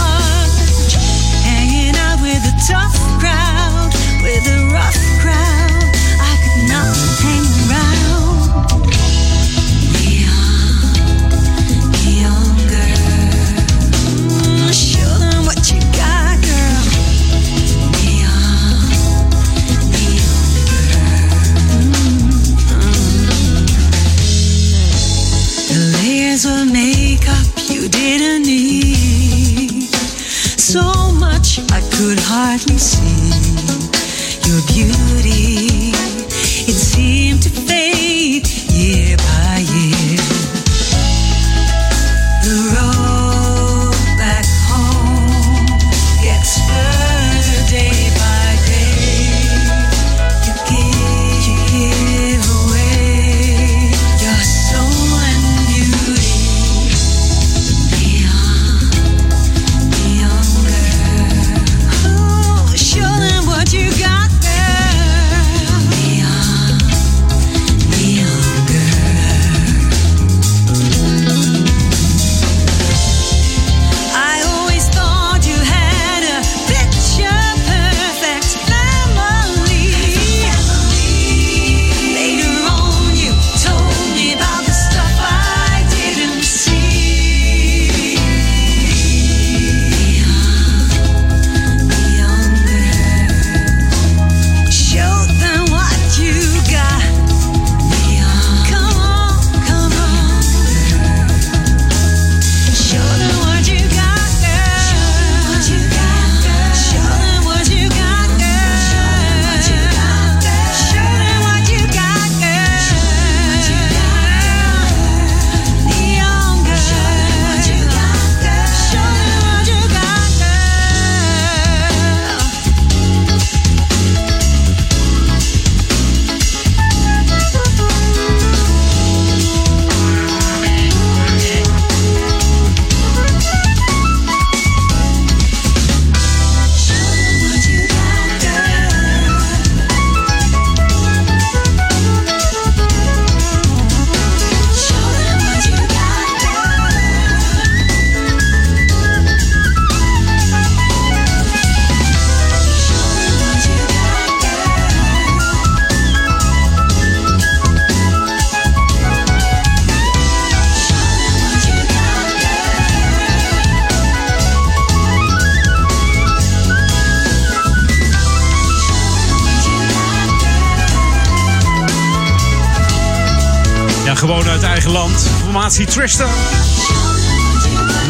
Eigen 174.80 175.00
land. 175.00 175.28
Formatie 175.42 175.86
Tristan. 175.86 176.30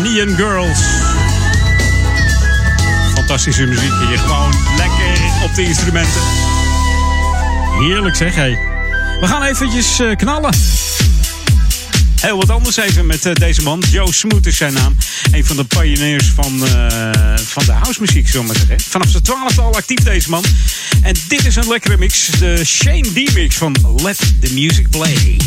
Neon 0.03 0.35
Girls. 0.35 0.79
Fantastische 3.13 3.65
muziek 3.65 3.91
hier. 4.07 4.19
Gewoon 4.19 4.53
lekker 4.77 5.23
op 5.43 5.55
de 5.55 5.63
instrumenten. 5.63 6.21
Heerlijk 7.79 8.15
zeg, 8.15 8.35
hé. 8.35 8.49
We 9.19 9.27
gaan 9.27 9.43
eventjes 9.43 9.99
eh, 9.99 10.15
knallen. 10.15 10.53
Heel 12.21 12.37
wat 12.37 12.49
anders 12.49 12.77
even 12.77 13.05
met 13.05 13.25
eh, 13.25 13.33
deze 13.33 13.61
man. 13.61 13.83
Joe 13.91 14.13
Smoot 14.13 14.45
is 14.45 14.57
zijn 14.57 14.73
naam. 14.73 14.95
Een 15.31 15.45
van 15.45 15.55
de 15.55 15.63
pioneers 15.63 16.31
van, 16.35 16.65
eh, 16.65 17.11
van 17.35 17.65
de 17.65 17.71
housemuziek, 17.71 18.27
zullen 18.27 18.47
we 18.47 18.57
zeggen. 18.57 18.79
Vanaf 18.79 19.09
zijn 19.09 19.23
twaalfde 19.23 19.61
al 19.61 19.75
actief 19.75 19.99
deze 19.99 20.29
man. 20.29 20.43
En 21.01 21.15
dit 21.27 21.45
is 21.45 21.55
een 21.55 21.67
lekkere 21.67 21.97
mix. 21.97 22.29
De 22.39 22.65
Shane 22.65 23.01
D-mix 23.13 23.55
van 23.55 23.75
Let 24.03 24.17
the 24.39 24.53
Music 24.53 24.89
Play. 24.89 25.37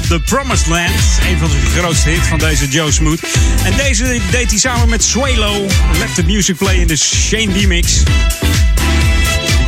De 0.00 0.08
The 0.08 0.20
Promised 0.20 0.66
Land? 0.66 0.90
Een 1.28 1.38
van 1.38 1.48
de 1.48 1.78
grootste 1.78 2.08
hits 2.08 2.28
van 2.28 2.38
deze 2.38 2.68
Joe 2.68 2.92
Smooth. 2.92 3.20
En 3.64 3.76
deze 3.76 4.20
deed 4.30 4.50
hij 4.50 4.58
samen 4.58 4.88
met 4.88 5.04
Swalo. 5.04 5.66
Let 5.98 6.14
the 6.14 6.22
music 6.22 6.56
play 6.56 6.76
in 6.76 6.86
de 6.86 6.96
Shane 6.96 7.52
D-mix. 7.52 8.02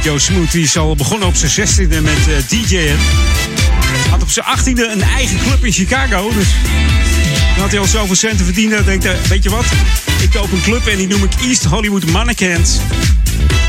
Joe 0.02 0.18
Smooth 0.18 0.54
is 0.54 0.76
al 0.76 0.94
begonnen 0.94 1.28
op 1.28 1.34
zijn 1.34 1.68
16e 1.68 2.02
met 2.02 2.28
eh, 2.28 2.48
DJ'en. 2.48 2.96
Had 4.10 4.22
op 4.22 4.30
zijn 4.30 4.46
18e 4.58 4.92
een 4.92 5.02
eigen 5.02 5.38
club 5.38 5.64
in 5.64 5.72
Chicago. 5.72 6.32
Dus 6.32 6.48
dan 7.54 7.62
had 7.62 7.70
hij 7.70 7.80
al 7.80 7.86
zoveel 7.86 8.14
centen 8.14 8.44
verdiend. 8.44 8.70
Dan 8.70 8.84
denkt 8.84 9.04
hij, 9.04 9.16
weet 9.28 9.42
je 9.42 9.50
wat? 9.50 9.64
Ik 10.22 10.30
koop 10.30 10.52
een 10.52 10.62
club 10.62 10.86
en 10.86 10.96
die 10.96 11.06
noem 11.06 11.22
ik 11.22 11.32
East 11.42 11.64
Hollywood 11.64 12.10
Mannequins. 12.10 12.78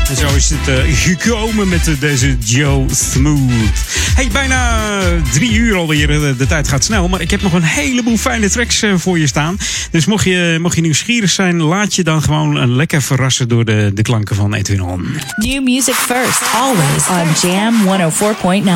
En 0.08 0.16
zo 0.16 0.34
is 0.34 0.50
het 0.50 0.68
eh, 0.68 0.96
gekomen 0.96 1.68
met 1.68 1.88
eh, 1.88 1.94
deze 2.00 2.36
Joe 2.38 2.86
Smooth. 2.94 3.97
Hey, 4.18 4.28
bijna 4.28 4.90
drie 5.32 5.52
uur 5.52 5.76
alweer. 5.76 6.06
De, 6.06 6.36
de 6.36 6.46
tijd 6.46 6.68
gaat 6.68 6.84
snel. 6.84 7.08
Maar 7.08 7.20
ik 7.20 7.30
heb 7.30 7.42
nog 7.42 7.52
een 7.52 7.62
heleboel 7.62 8.16
fijne 8.16 8.50
tracks 8.50 8.82
eh, 8.82 8.94
voor 8.96 9.18
je 9.18 9.26
staan. 9.26 9.58
Dus 9.90 10.06
mocht 10.06 10.24
je, 10.24 10.58
mocht 10.60 10.74
je 10.74 10.80
nieuwsgierig 10.80 11.30
zijn, 11.30 11.62
laat 11.62 11.94
je 11.94 12.04
dan 12.04 12.22
gewoon 12.22 12.58
eh, 12.58 12.66
lekker 12.66 13.02
verrassen 13.02 13.48
door 13.48 13.64
de, 13.64 13.90
de 13.94 14.02
klanken 14.02 14.36
van 14.36 14.54
Edwin 14.54 14.82
On. 14.82 15.08
New 15.36 15.62
music 15.62 15.94
first, 15.94 16.42
always 16.54 17.08
on 17.08 17.50
Jam 17.50 17.74
104.9. 17.84 18.66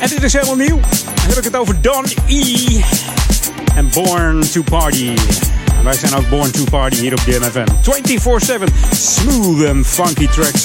En 0.00 0.08
dit 0.08 0.22
is 0.22 0.32
helemaal 0.32 0.56
nieuw. 0.56 0.80
Dan 1.14 1.28
heb 1.28 1.38
ik 1.38 1.44
het 1.44 1.56
over 1.56 1.80
Don 1.80 2.04
E. 2.26 2.80
En 3.74 3.88
Born 3.92 4.50
to 4.50 4.62
Party. 4.62 5.10
Wij 5.82 5.94
zijn 5.94 6.14
ook 6.14 6.28
Born 6.28 6.50
to 6.50 6.64
Party 6.70 6.96
hier 6.96 7.12
op 7.12 7.20
DMFM. 7.24 7.66
24-7 8.60 8.92
smooth 8.92 9.64
en 9.64 9.84
funky 9.84 10.28
tracks. 10.28 10.64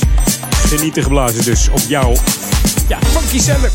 Genieten 0.50 1.04
geblazen 1.04 1.44
dus 1.44 1.70
op 1.70 1.82
jouw 1.88 2.16
ja, 2.88 3.00
funky 3.02 3.40
zender. 3.40 3.72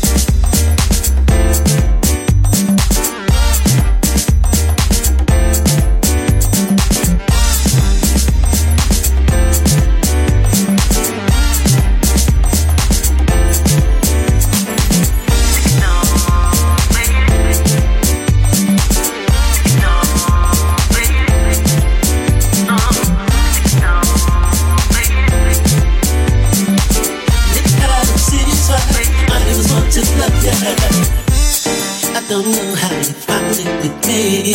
Don't 32.33 32.49
know 32.49 32.73
how 32.73 32.89
you 32.97 33.13
found 33.13 33.55
it 33.59 33.69
with 33.83 34.07
me. 34.07 34.53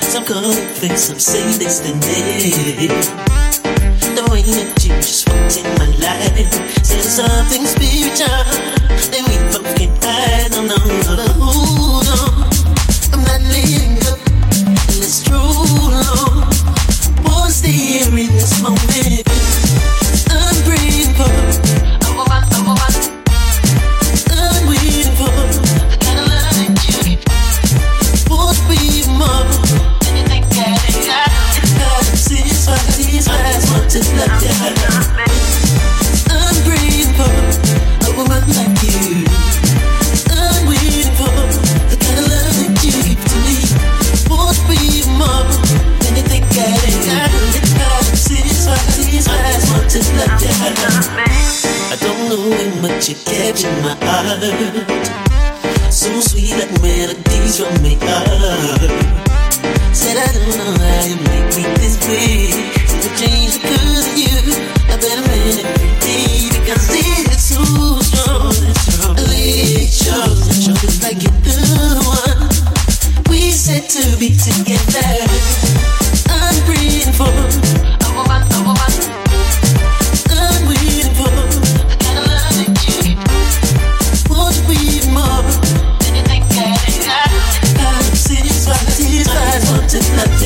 Some 0.00 0.24
fake, 0.80 0.96
some 0.96 1.18
say 1.18 1.58
destiny. 1.58 2.88
The 4.16 4.24
way 4.30 4.40
that 4.40 4.82
you 4.82 4.91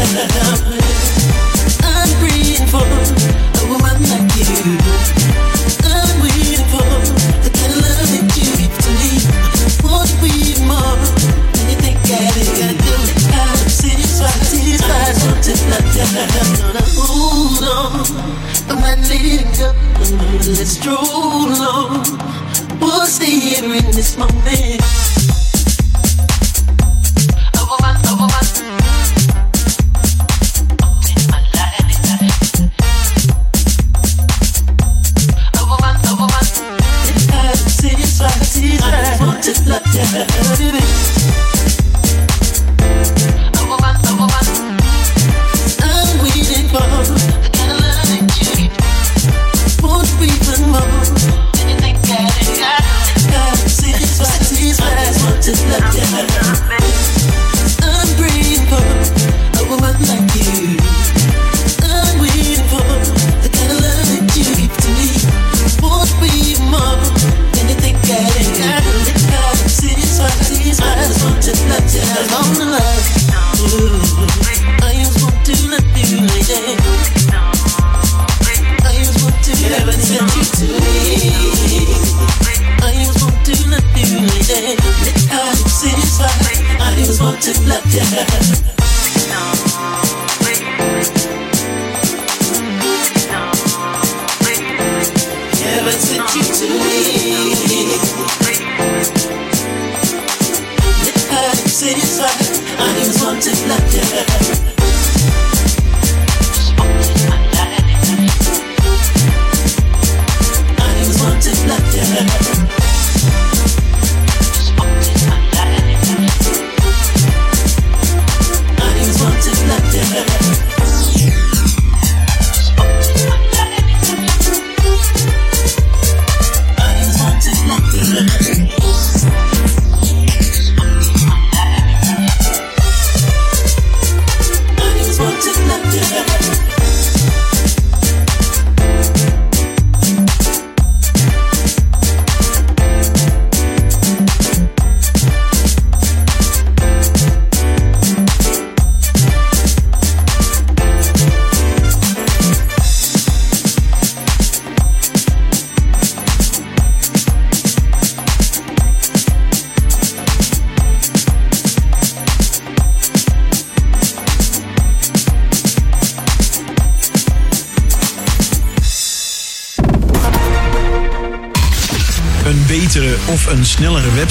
to 0.07 0.15
love 0.15 0.71
you. 0.71 0.76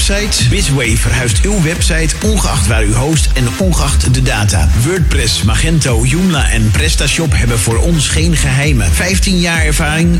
Website? 0.07 0.49
Bizway 0.49 0.97
verhuist 0.97 1.41
uw 1.41 1.61
website 1.61 2.15
ongeacht 2.23 2.67
waar 2.67 2.85
u 2.85 2.93
host 2.93 3.29
en 3.33 3.47
ongeacht 3.57 4.13
de 4.13 4.21
data. 4.21 4.69
WordPress, 4.83 5.43
Magento, 5.43 6.05
Joomla 6.05 6.49
en 6.51 6.71
PrestaShop 6.71 7.31
hebben 7.33 7.59
voor 7.59 7.77
ons 7.77 8.07
geen 8.07 8.35
geheimen. 8.35 8.91
15 8.91 9.39
jaar 9.39 9.65
ervaring, 9.65 10.19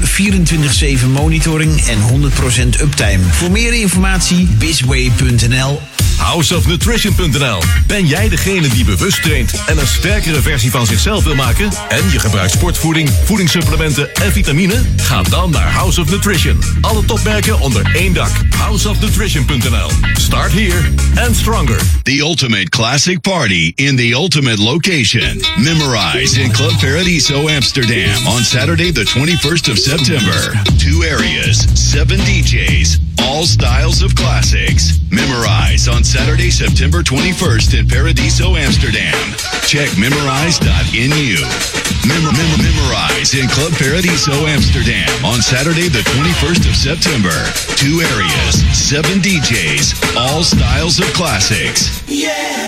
24-7 1.04 1.08
monitoring 1.08 1.88
en 1.88 2.00
100% 2.78 2.82
uptime. 2.82 3.24
Voor 3.32 3.52
meer 3.52 3.74
informatie 3.74 4.48
bizway.nl 4.58 5.82
Houseofnutrition.nl. 6.26 7.62
Ben 7.88 8.06
jij 8.06 8.30
degene 8.30 8.68
die 8.68 8.86
bewust 8.86 9.22
traint 9.22 9.64
en 9.66 9.78
een 9.78 9.88
sterkere 9.88 10.42
versie 10.42 10.72
van 10.72 10.86
zichzelf 10.86 11.24
wil 11.24 11.36
maken? 11.36 11.70
En 11.90 12.12
je 12.12 12.20
gebruikt 12.20 12.52
sportvoeding, 12.52 13.10
voedingssupplementen 13.24 14.14
en 14.14 14.32
vitamine? 14.32 14.82
Ga 14.98 15.22
dan 15.24 15.50
naar 15.50 15.72
House 15.72 16.02
of 16.02 16.10
Nutrition. 16.10 16.60
Alle 16.82 17.06
topmerken 17.06 17.60
onder 17.60 17.96
één 17.96 18.14
dak. 18.14 18.32
Houseofnutrition.nl. 18.58 19.90
Start 20.14 20.52
here 20.52 20.82
and 21.28 21.36
stronger. 21.36 21.80
The 22.04 22.22
ultimate 22.22 22.70
classic 22.70 23.22
party 23.22 23.72
in 23.76 23.96
the 23.96 24.14
ultimate 24.14 24.62
location. 24.62 25.42
Memorize 25.58 26.42
in 26.42 26.52
Club 26.52 26.80
Paradiso 26.80 27.48
Amsterdam 27.48 28.28
on 28.28 28.44
Saturday, 28.44 28.92
the 28.92 29.06
21st 29.06 29.72
of 29.72 29.78
September. 29.78 30.62
Two 30.78 31.04
areas, 31.04 31.66
seven 31.74 32.18
DJs, 32.18 33.00
all 33.22 33.46
styles 33.46 34.02
of 34.04 34.14
classics. 34.14 35.04
Memorize 35.16 35.88
on 35.88 36.04
Saturday, 36.04 36.52
September 36.52 37.02
21st 37.02 37.80
in 37.80 37.88
Paradiso 37.88 38.58
Amsterdam. 38.58 39.16
Check 39.64 39.88
memorize.nu. 39.98 41.40
Mem- 42.04 42.36
mem- 42.36 42.60
memorize 42.60 43.32
in 43.34 43.48
Club 43.48 43.72
Paradiso 43.80 44.46
Amsterdam 44.46 45.08
on 45.24 45.42
Saturday, 45.42 45.88
the 45.88 46.04
21st 46.20 46.68
of 46.68 46.76
September. 46.76 47.32
Two 47.80 48.04
areas, 48.12 48.60
seven 48.76 49.24
DJs, 49.24 50.18
all 50.18 50.44
styles 50.44 51.00
of 51.00 51.08
classics. 51.14 52.04
Yeah! 52.12 52.68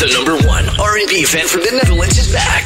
The 0.00 0.08
number 0.16 0.40
one 0.48 0.64
R&B 0.80 1.24
fan 1.24 1.46
from 1.46 1.60
the 1.68 1.72
Netherlands 1.76 2.16
is 2.16 2.32
back. 2.32 2.64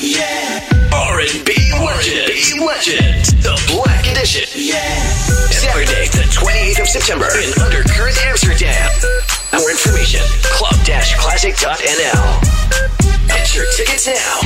R&B 0.00 1.54
Legend. 1.72 2.26
R&B 2.26 2.60
Legend. 2.60 3.24
The 3.42 3.54
Black 3.70 4.06
Edition. 4.10 4.42
Yeah. 4.54 4.82
Saturday, 5.50 6.06
the 6.08 6.24
28th 6.34 6.80
of 6.80 6.88
September 6.88 7.28
in 7.38 7.52
Undercurrent, 7.62 8.16
Amsterdam. 8.26 8.90
More 9.52 9.70
information, 9.70 10.20
club-classic.nl. 10.42 12.40
Get 13.28 13.54
your 13.54 13.66
tickets 13.76 14.06
now. 14.08 14.40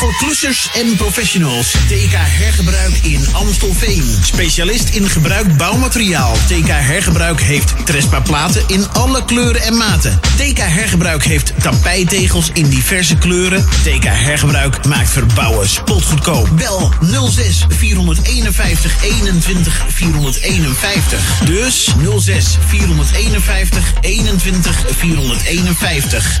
Voor 0.00 0.16
klussers 0.16 0.70
en 0.72 0.96
professionals. 0.96 1.70
TK 1.70 2.12
Hergebruik 2.12 2.94
in 3.02 3.26
Amstelveen. 3.32 4.04
Specialist 4.22 4.88
in 4.88 5.08
gebruikt 5.08 5.56
bouwmateriaal. 5.56 6.36
TK 6.46 6.68
Hergebruik 6.68 7.40
heeft 7.40 7.74
Trespa 7.84 8.20
platen 8.20 8.62
in 8.66 8.88
alle 8.88 9.24
kleuren 9.24 9.62
en 9.62 9.76
maten. 9.76 10.20
TK 10.36 10.58
Hergebruik 10.58 11.24
heeft 11.24 11.52
tapijtegels 11.62 12.50
in 12.52 12.68
diverse 12.68 13.16
kleuren. 13.16 13.66
TK 13.82 14.04
Hergebruik 14.04 14.84
maakt 14.86 15.10
verbouwen 15.10 15.68
spotgoedkoop. 15.68 16.48
Bel 16.56 16.92
06 17.30 17.64
451 17.68 19.02
21 19.02 19.84
451. 19.88 21.38
Dus 21.44 21.88
06 22.18 22.58
451 22.68 23.92
21 24.00 24.84
451. 24.96 26.40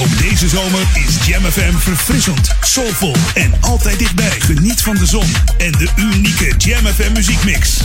Ook 0.00 0.18
deze 0.18 0.48
zomer 0.48 0.80
is 0.94 1.26
Jam 1.26 1.42
FM 1.44 1.76
verfrissend, 1.76 2.54
soulvol 2.60 3.16
en 3.34 3.52
altijd 3.60 3.98
dichtbij. 3.98 4.40
Geniet 4.40 4.82
van 4.82 4.96
de 4.96 5.06
zon 5.06 5.34
en 5.58 5.72
de 5.72 5.88
unieke 5.96 6.54
Jam 6.56 6.86
FM 6.86 7.12
muziekmix. 7.12 7.76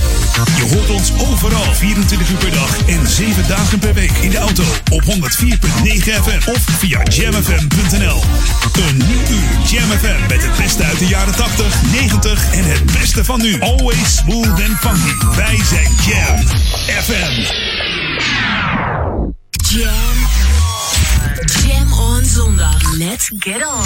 Je 0.56 0.76
hoort 0.76 0.90
ons 0.90 1.12
overal 1.18 1.74
24 1.74 2.30
uur 2.30 2.38
per 2.38 2.52
dag 2.52 2.78
en 2.88 3.08
7 3.08 3.48
dagen 3.48 3.80
per 3.80 3.94
week. 3.94 4.12
In 4.12 4.30
de 4.30 4.38
auto 4.38 4.64
op 4.92 5.04
104.9 5.04 5.08
FM 6.24 6.50
of 6.50 6.60
via 6.78 7.04
jamfm.nl. 7.04 8.24
Een 8.74 8.98
nieuw 8.98 9.38
uur 9.38 9.70
Jam 9.72 9.90
FM 10.00 10.28
met 10.30 10.44
het 10.44 10.58
beste 10.58 10.84
uit 10.84 11.00
de 11.00 11.08
jaren 11.08 11.36
80, 11.36 11.82
90 11.92 12.54
en 12.54 12.64
het 12.64 12.86
beste 12.86 13.24
van 13.24 13.42
nu. 13.42 13.62
Always 13.62 14.16
smooth 14.16 14.48
and 14.48 14.80
funky. 14.80 15.36
Wij 15.36 15.60
zijn 15.70 15.92
Jam 16.06 16.48
FM. 17.04 17.42
Jam. 19.52 20.75
Jam 22.36 22.44
on 22.44 22.52
zondag. 22.52 22.98
Let's 22.98 23.30
get 23.30 23.64
on. 23.64 23.86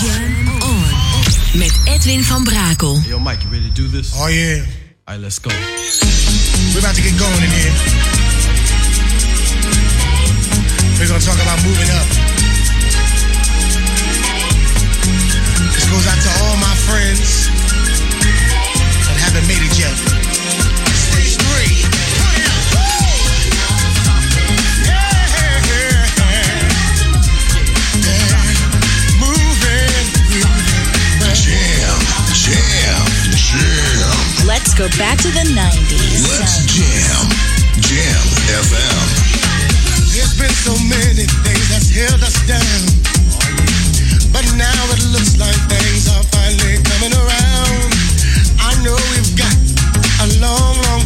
Jam 0.00 0.48
on. 0.62 1.58
Met 1.58 1.72
Edwin 1.84 2.24
van 2.24 2.44
Brakel. 2.44 3.00
Yo, 3.06 3.18
Mike, 3.18 3.42
you 3.42 3.50
ready 3.50 3.68
to 3.68 3.72
do 3.72 3.88
this? 3.88 4.12
Oh, 4.14 4.28
yeah. 4.28 4.56
All 5.04 5.14
right, 5.14 5.20
let's 5.20 5.38
go. 5.38 5.50
We're 5.50 6.80
about 6.80 6.94
to 6.94 7.02
get 7.02 7.18
going 7.18 7.42
in 7.42 7.50
here. 7.50 7.72
We're 10.98 11.08
gonna 11.08 11.20
talk 11.20 11.40
about 11.42 11.62
moving 11.62 11.90
up. 11.90 12.08
This 15.74 15.86
goes 15.90 16.06
out 16.06 16.20
to 16.22 16.30
all 16.40 16.56
my 16.56 16.74
friends 16.88 17.48
that 19.06 19.16
haven't 19.20 19.46
made 19.46 19.60
it 19.60 19.78
yet. 19.78 20.11
Let's 34.62 34.78
go 34.78 34.86
back 34.96 35.18
to 35.18 35.28
the 35.34 35.42
90s. 35.58 36.22
Let's 36.38 36.62
jam. 36.70 37.26
Jam 37.82 38.22
FM. 38.62 39.10
There's 40.14 40.38
been 40.38 40.54
so 40.54 40.70
many 40.86 41.26
things 41.42 41.66
that's 41.66 41.90
held 41.90 42.22
us 42.22 42.38
down. 42.46 42.82
But 44.30 44.46
now 44.54 44.78
it 44.94 45.02
looks 45.10 45.34
like 45.34 45.58
things 45.66 46.06
are 46.14 46.22
finally 46.30 46.78
coming 46.78 47.10
around. 47.10 47.90
I 48.62 48.78
know 48.86 48.94
we've 49.10 49.34
got 49.34 49.58
a 50.22 50.30
long, 50.38 50.78
long 50.86 51.01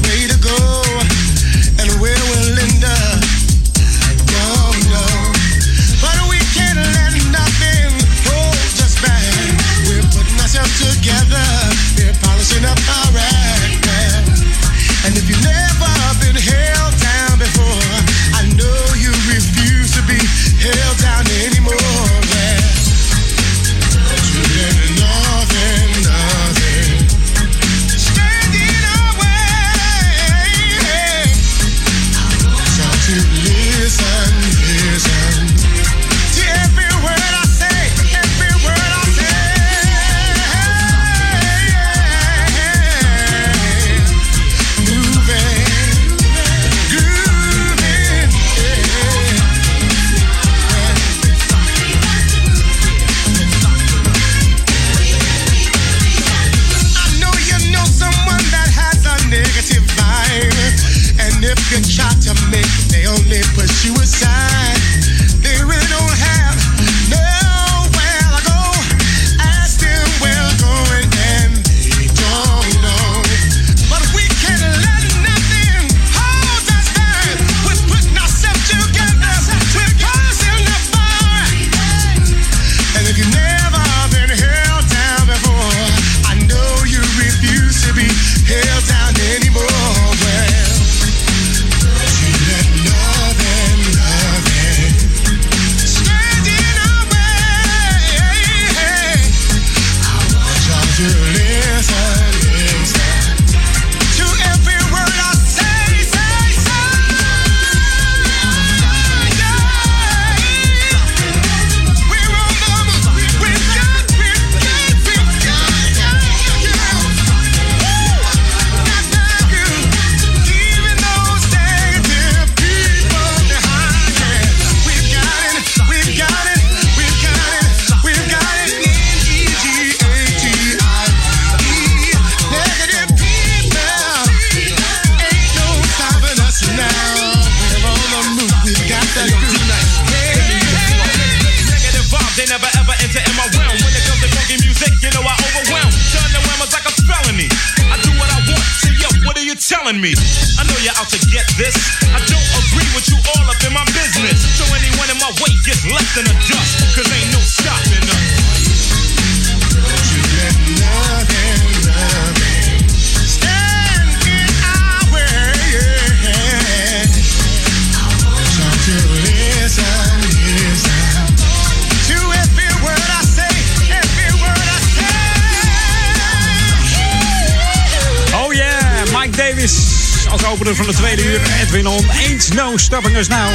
stopping 182.79 183.17
us 183.17 183.29
now. 183.29 183.49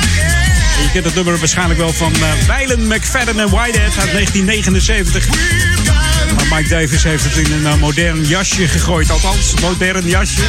En 0.77 0.83
je 0.83 0.89
kent 0.91 1.05
het 1.05 1.15
nummer 1.15 1.37
waarschijnlijk 1.37 1.79
wel 1.79 1.93
van 1.93 2.13
uh, 2.15 2.47
Weilen, 2.47 2.87
McFadden 2.87 3.39
en 3.39 3.49
Whitehead 3.49 3.97
uit 3.99 4.11
1979. 4.11 5.27
Maar 6.35 6.57
Mike 6.57 6.69
Davis 6.69 7.03
heeft 7.03 7.23
het 7.23 7.47
in 7.47 7.51
een 7.51 7.61
uh, 7.61 7.75
modern 7.75 8.27
jasje 8.27 8.67
gegooid. 8.67 9.09
Althans, 9.09 9.53
modern 9.61 10.07
jasje. 10.07 10.41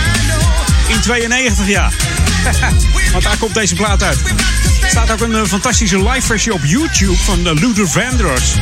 In 0.89 1.01
92 1.01 1.67
jaar. 1.67 1.95
Want 3.13 3.25
daar 3.25 3.37
komt 3.39 3.55
deze 3.55 3.75
plaat 3.75 4.03
uit. 4.03 4.19
Er 4.83 4.89
staat 4.89 5.11
ook 5.11 5.21
een 5.21 5.31
uh, 5.31 5.45
fantastische 5.45 6.09
live 6.09 6.27
versie 6.27 6.53
op 6.53 6.61
YouTube 6.65 7.17
van 7.17 7.53
Luther 7.53 7.89
Vandross. 7.89 8.55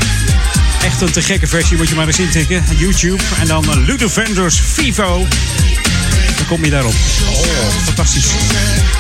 Echt 0.84 1.00
een 1.00 1.12
te 1.12 1.22
gekke 1.22 1.46
versie, 1.46 1.76
moet 1.76 1.88
je 1.88 1.94
maar 1.94 2.06
eens 2.06 2.18
intikken. 2.18 2.64
YouTube. 2.76 3.22
En 3.40 3.46
dan 3.46 3.84
Luther 3.84 4.10
Vandross 4.10 4.60
Vivo. 4.60 5.26
Kom 6.50 6.64
je 6.64 6.70
daarop. 6.70 6.94
Oh, 7.30 7.84
fantastisch. 7.84 8.30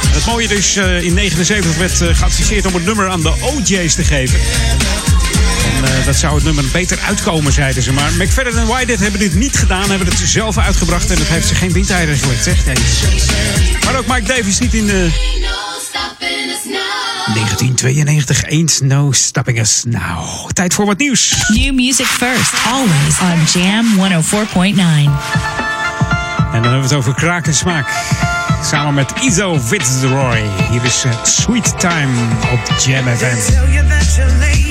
En 0.02 0.12
het 0.12 0.26
mooie 0.26 0.48
dus, 0.48 0.76
uh, 0.76 1.02
in 1.02 1.14
79 1.14 1.76
werd 1.76 2.00
uh, 2.00 2.08
geadviseerd 2.14 2.66
om 2.66 2.74
het 2.74 2.84
nummer 2.84 3.08
aan 3.08 3.20
de 3.20 3.32
OJ's 3.40 3.94
te 3.94 4.04
geven. 4.04 4.38
En 5.64 5.84
uh, 5.84 6.04
dat 6.04 6.16
zou 6.16 6.34
het 6.34 6.44
nummer 6.44 6.64
beter 6.72 6.98
uitkomen, 7.06 7.52
zeiden 7.52 7.82
ze. 7.82 7.92
Maar 7.92 8.12
McFadden 8.12 8.56
en 8.56 8.66
Whitehead 8.66 9.00
hebben 9.00 9.20
dit 9.20 9.34
niet 9.34 9.56
gedaan. 9.56 9.90
Hebben 9.90 10.08
het 10.08 10.22
zelf 10.24 10.58
uitgebracht. 10.58 11.10
En 11.10 11.16
dat 11.18 11.26
heeft 11.26 11.48
ze 11.48 11.54
geen 11.54 11.72
windeieren 11.72 12.18
gelegd, 12.18 12.44
zeg. 12.44 12.66
Nee. 12.66 12.76
Maar 13.84 13.98
ook 13.98 14.06
Mike 14.06 14.34
Davis 14.34 14.58
niet 14.58 14.74
in 14.74 14.86
de... 14.86 15.10
1992, 17.34 18.50
Ain't 18.50 18.80
No 18.82 19.12
Stopping 19.12 19.60
Us 19.60 19.82
Now. 19.86 20.50
Tijd 20.52 20.74
voor 20.74 20.86
wat 20.86 20.98
nieuws. 20.98 21.44
New 21.48 21.74
music 21.74 22.06
first, 22.06 22.52
always 22.72 23.20
on 23.20 23.60
Jam 23.60 23.86
104.9. 23.96 25.49
En 26.52 26.62
dan 26.62 26.70
hebben 26.70 26.88
we 26.88 26.94
het 26.94 26.96
over 26.96 27.14
kraak 27.14 27.46
en 27.46 27.54
smaak. 27.54 27.86
Samen 28.62 28.94
met 28.94 29.12
Izo 29.22 29.58
Fitzroy. 29.58 30.42
Hier 30.70 30.84
is 30.84 31.04
uh, 31.04 31.12
Sweet 31.22 31.80
Time 31.80 32.12
op 32.52 32.78
Jam 32.78 33.04
FM. 33.16 34.69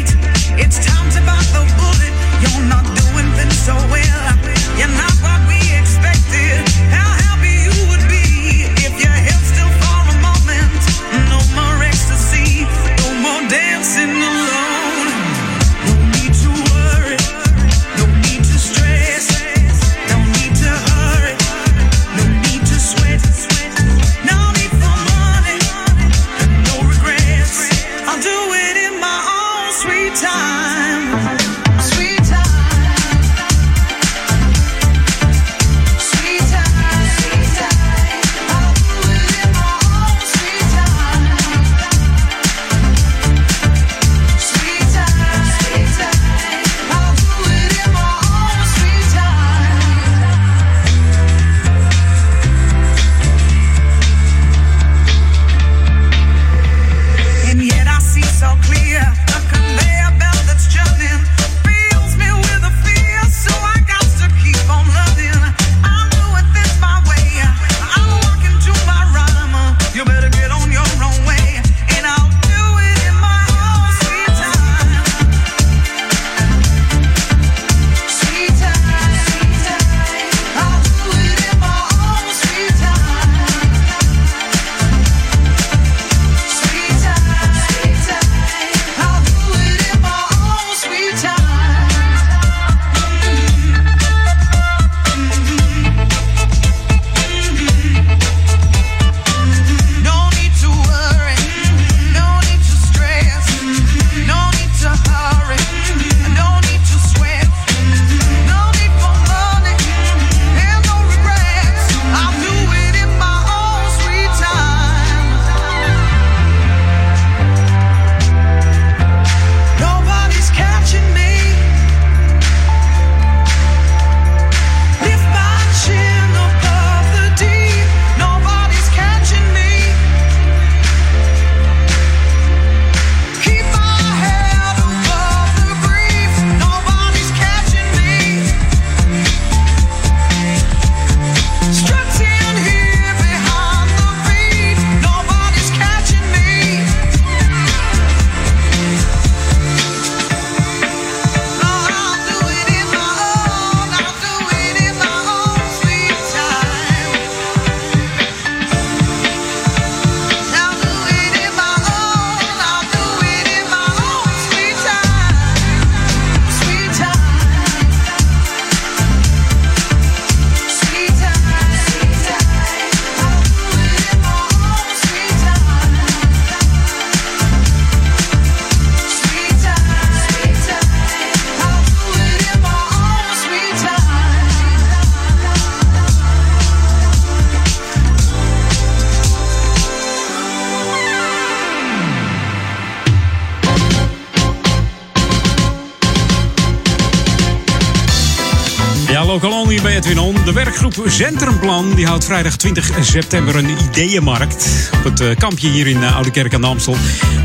Werkgroep 200.69 201.09
Centrumplan 201.09 201.95
die 201.95 202.05
houdt 202.05 202.25
vrijdag 202.25 202.55
20 202.55 202.91
september 203.01 203.55
een 203.55 203.69
ideeënmarkt 203.69 204.89
op 204.97 205.03
het 205.03 205.19
eh, 205.19 205.35
kampje 205.35 205.69
hier 205.69 205.87
in 205.87 206.03
eh, 206.03 206.15
Oude 206.15 206.31
Kerk 206.31 206.53
aan 206.53 206.61
de 206.61 206.67
Amstel. 206.67 206.95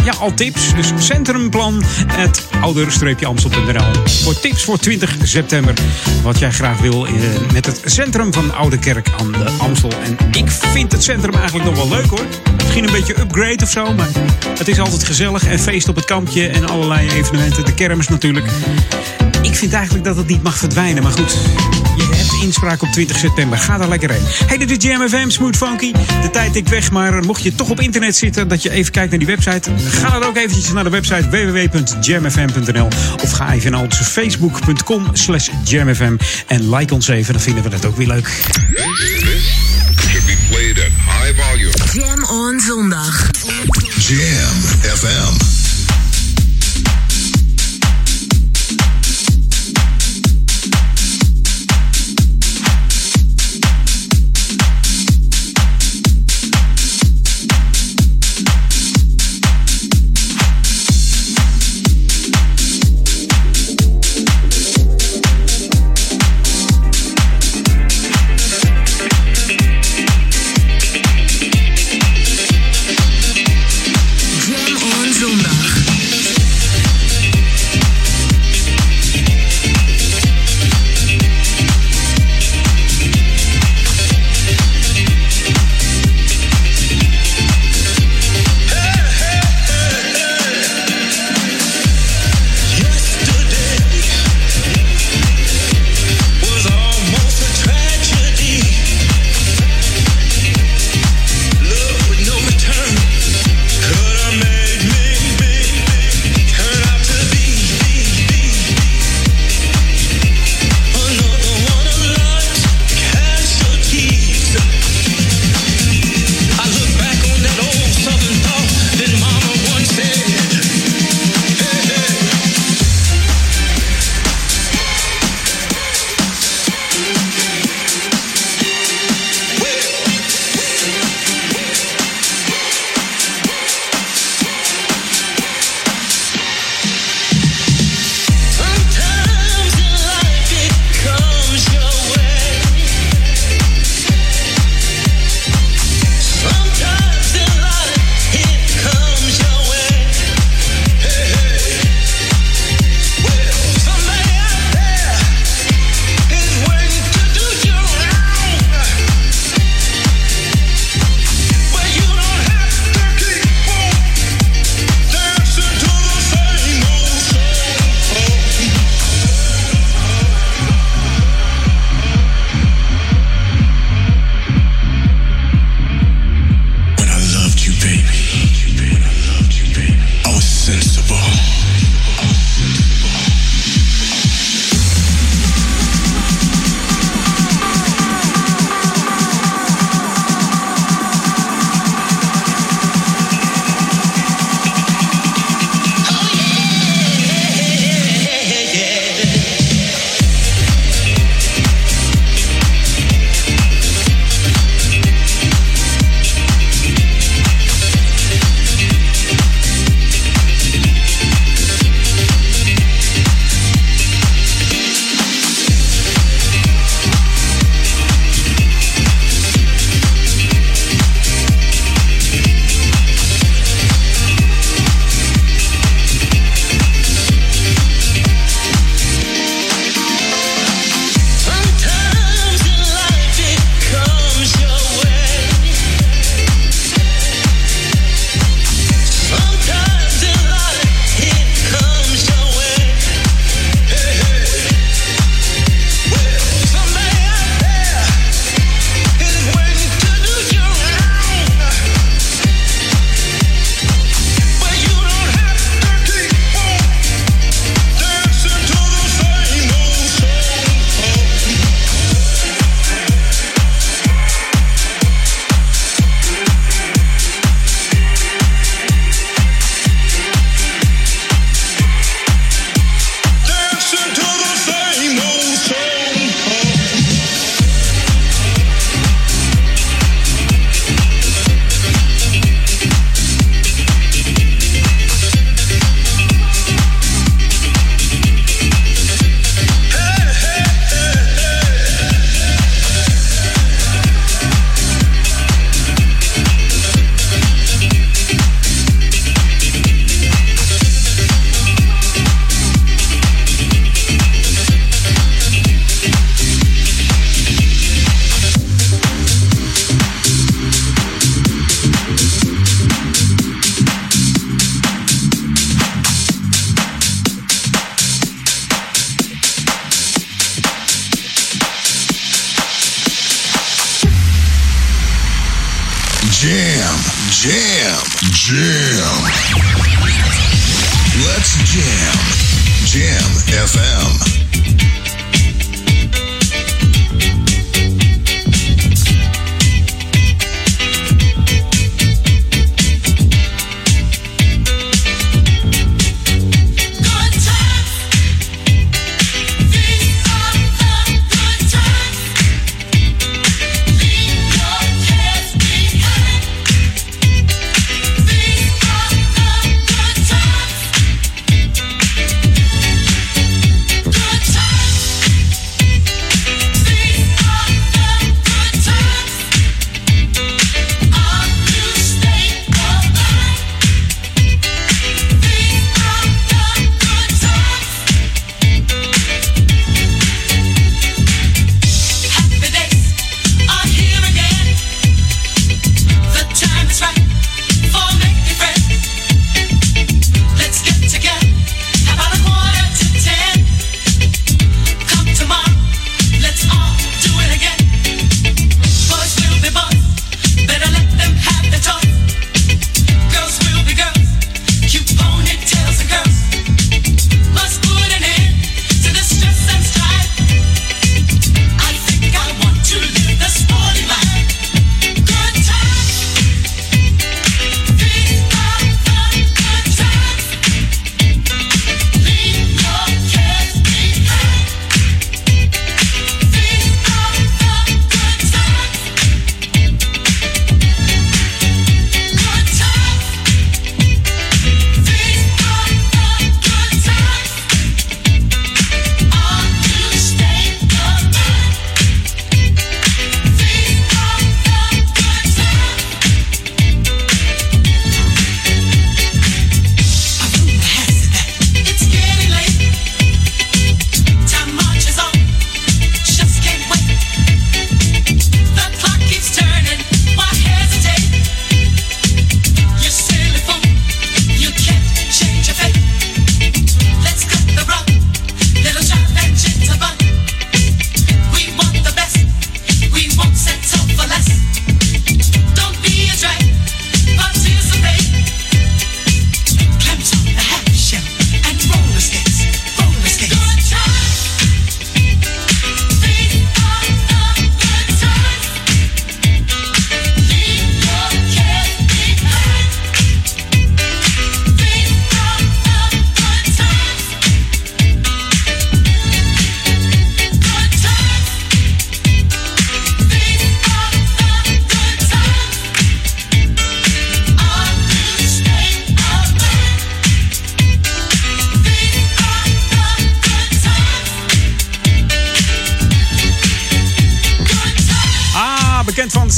ja, 0.05 0.13
al 0.13 0.35
tips. 0.35 0.75
Dus 0.75 0.93
centrumplan.ouder-amstel.nl 0.99 3.85
Voor 4.23 4.41
tips 4.41 4.65
voor 4.65 4.79
20 4.79 5.17
september. 5.23 5.75
Wat 6.23 6.39
jij 6.39 6.51
graag 6.51 6.81
wil 6.81 7.07
eh, 7.07 7.13
met 7.53 7.67
het 7.67 7.81
centrum 7.85 8.33
van 8.33 8.55
Oude 8.55 8.79
Kerk 8.79 9.09
aan 9.19 9.33
de 9.33 9.51
Amstel. 9.59 9.93
En 10.05 10.17
ik 10.33 10.51
vind 10.51 10.93
het 10.93 11.03
centrum 11.03 11.35
eigenlijk 11.35 11.65
nog 11.65 11.77
wel 11.77 11.89
leuk 11.89 12.11
hoor. 12.11 12.27
Misschien 12.57 12.85
een 12.85 12.93
beetje 12.93 13.21
upgrade 13.21 13.65
of 13.65 13.71
zo. 13.71 13.93
Maar 13.93 14.09
het 14.59 14.69
is 14.69 14.81
altijd 14.81 15.05
gezellig. 15.05 15.47
En 15.47 15.59
feest 15.59 15.89
op 15.89 15.97
het 15.97 16.05
kampje. 16.05 16.49
En 16.49 16.69
allerlei 16.69 17.11
evenementen. 17.11 17.65
De 17.65 17.75
kermis 17.75 18.09
natuurlijk. 18.09 18.47
Ik 19.47 19.55
vind 19.57 19.73
eigenlijk 19.73 20.05
dat 20.05 20.17
het 20.17 20.27
niet 20.27 20.43
mag 20.43 20.59
verdwijnen. 20.59 21.03
Maar 21.03 21.13
goed, 21.13 21.37
je 21.97 22.09
hebt 22.15 22.43
inspraak 22.43 22.83
op 22.83 22.89
20 22.89 23.17
september. 23.17 23.59
Ga 23.59 23.79
daar 23.79 23.89
lekker 23.89 24.11
heen. 24.11 24.23
Hey, 24.47 24.59
dit 24.59 24.71
is 24.71 24.85
Jam 24.85 25.09
FM, 25.09 25.29
Smooth 25.29 25.57
Funky. 25.57 25.93
De 26.23 26.31
tijd 26.33 26.53
tikt 26.53 26.69
weg, 26.69 26.91
maar 26.91 27.25
mocht 27.25 27.43
je 27.43 27.55
toch 27.55 27.71
op 27.71 27.81
internet 27.81 28.17
zitten... 28.17 28.49
dat 28.49 28.63
je 28.63 28.71
even 28.71 28.93
kijkt 28.93 29.11
naar 29.11 29.19
die 29.19 29.29
website... 29.29 29.71
ga 29.91 30.11
dan 30.11 30.23
ook 30.23 30.37
eventjes 30.37 30.73
naar 30.73 30.85
de 30.85 30.91
website 30.91 31.29
www.jamfm.nl 31.31 32.89
of 33.23 33.31
ga 33.33 33.53
even 33.53 33.71
naar 33.71 33.81
onze 33.81 34.05
facebook.com 34.05 35.07
slash 35.13 35.49
jamfm 35.65 36.17
en 36.47 36.75
like 36.75 36.95
ons 36.95 37.09
even. 37.09 37.33
Dan 37.33 37.43
vinden 37.43 37.63
we 37.63 37.69
dat 37.69 37.85
ook 37.85 37.97
weer 37.97 38.07
leuk. 38.07 38.29
Should 39.99 40.27
be 40.27 40.37
played 40.49 40.79
at 40.79 40.93
high 41.21 41.43
volume. 41.43 41.73
Jam 41.93 42.25
on 42.25 42.61
zondag. 42.61 43.31
Jam 43.99 44.61
FM. 44.81 45.76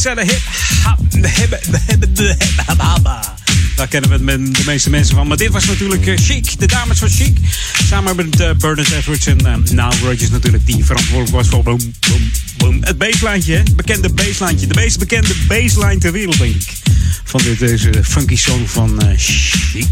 Van 0.02 0.16
Zelle 0.16 0.32
Hip. 0.32 0.40
Hebben, 0.82 1.22
de 1.22 1.28
hebben, 1.28 2.14
de 2.14 2.34
hebben, 2.66 2.86
habba. 2.86 3.34
Daar 3.76 3.88
kennen 3.88 4.10
we 4.10 4.50
de 4.50 4.62
meeste 4.66 4.90
mensen 4.90 5.16
van. 5.16 5.26
Maar 5.26 5.36
dit 5.36 5.50
was 5.50 5.64
natuurlijk 5.64 6.06
eh, 6.06 6.16
Chic, 6.16 6.58
de 6.58 6.66
dames 6.66 6.98
van 6.98 7.08
Chic. 7.08 7.38
Samen 7.86 8.16
met 8.16 8.40
uh, 8.40 8.50
Bernard 8.58 8.90
Edwards 8.90 9.26
en 9.26 9.38
uh, 9.42 9.54
Nile 9.56 10.16
natuurlijk. 10.30 10.66
Die 10.66 10.84
verantwoordelijk 10.84 11.36
was 11.36 11.48
voor 11.48 11.62
boom, 11.62 11.94
boom, 12.08 12.30
boom. 12.56 12.78
het 12.80 12.98
basslijntje. 12.98 13.52
hè? 13.52 13.58
Het 13.58 13.76
bekende 13.76 14.08
basslijntje. 14.08 14.66
De 14.66 14.74
meest 14.74 14.98
bekende 14.98 15.34
bassline 15.48 15.98
ter 15.98 16.12
wereld, 16.12 16.38
denk 16.38 16.54
ik. 16.54 16.88
Van 17.28 17.40
dit, 17.44 17.59
deze 17.59 17.90
funky 18.05 18.36
song 18.36 18.66
van 18.66 19.00
eh, 19.00 19.09
Chic. 19.16 19.86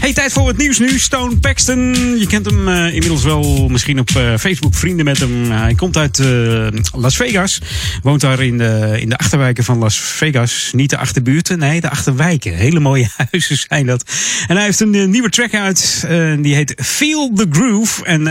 Hey, 0.00 0.12
tijd 0.12 0.32
voor 0.32 0.48
het 0.48 0.56
nieuws 0.56 0.78
nu. 0.78 0.98
Stone 0.98 1.36
Paxton. 1.36 1.94
Je 2.18 2.26
kent 2.26 2.46
hem 2.46 2.68
eh, 2.68 2.94
inmiddels 2.94 3.22
wel 3.22 3.68
misschien 3.68 3.98
op 3.98 4.10
eh, 4.10 4.36
Facebook. 4.38 4.74
Vrienden 4.74 5.04
met 5.04 5.18
hem. 5.18 5.50
hij 5.50 5.74
komt 5.74 5.96
uit 5.96 6.22
Las 6.92 7.16
Vegas. 7.16 7.60
Woont 8.02 8.20
daar 8.20 8.40
in 8.40 8.58
de, 8.58 8.96
in 9.00 9.08
de 9.08 9.18
achterwijken 9.18 9.64
van 9.64 9.78
Las 9.78 9.96
Vegas. 10.00 10.70
Niet 10.72 10.90
de 10.90 10.96
achterbuurten, 10.96 11.58
nee, 11.58 11.80
de 11.80 11.90
achterwijken. 11.90 12.54
Hele 12.54 12.80
mooie 12.80 13.08
huizen 13.30 13.56
zijn 13.68 13.86
dat. 13.86 14.04
En 14.46 14.56
hij 14.56 14.64
heeft 14.64 14.80
een 14.80 15.10
nieuwe 15.10 15.28
track 15.28 15.54
uit. 15.54 16.06
die 16.40 16.54
heet 16.54 16.74
Feel 16.76 17.32
the 17.34 17.46
Groove. 17.50 18.04
En 18.04 18.22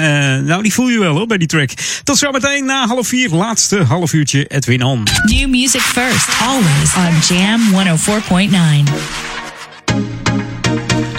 nou, 0.45 0.63
die 0.63 0.73
voel 0.73 0.89
je 0.89 0.99
wel 0.99 1.15
hoor 1.15 1.27
bij 1.27 1.37
die 1.37 1.47
track. 1.47 1.69
Tot 2.03 2.17
zometeen 2.17 2.65
na 2.65 2.87
half 2.87 3.07
vier. 3.07 3.29
Laatste 3.29 3.83
half 3.83 4.13
uurtje 4.13 4.45
Edwin 4.45 4.83
On. 4.83 5.03
New 5.25 5.49
music 5.49 5.81
first, 5.81 6.27
always 6.41 6.95
on 6.95 7.35
Jam 7.35 7.71
104.9. 8.09 8.89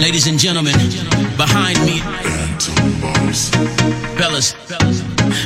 Ladies 0.01 0.27
and 0.27 0.37
gentlemen, 0.37 0.73
behind 1.37 1.79
me, 1.85 1.99
fellas, 4.19 4.53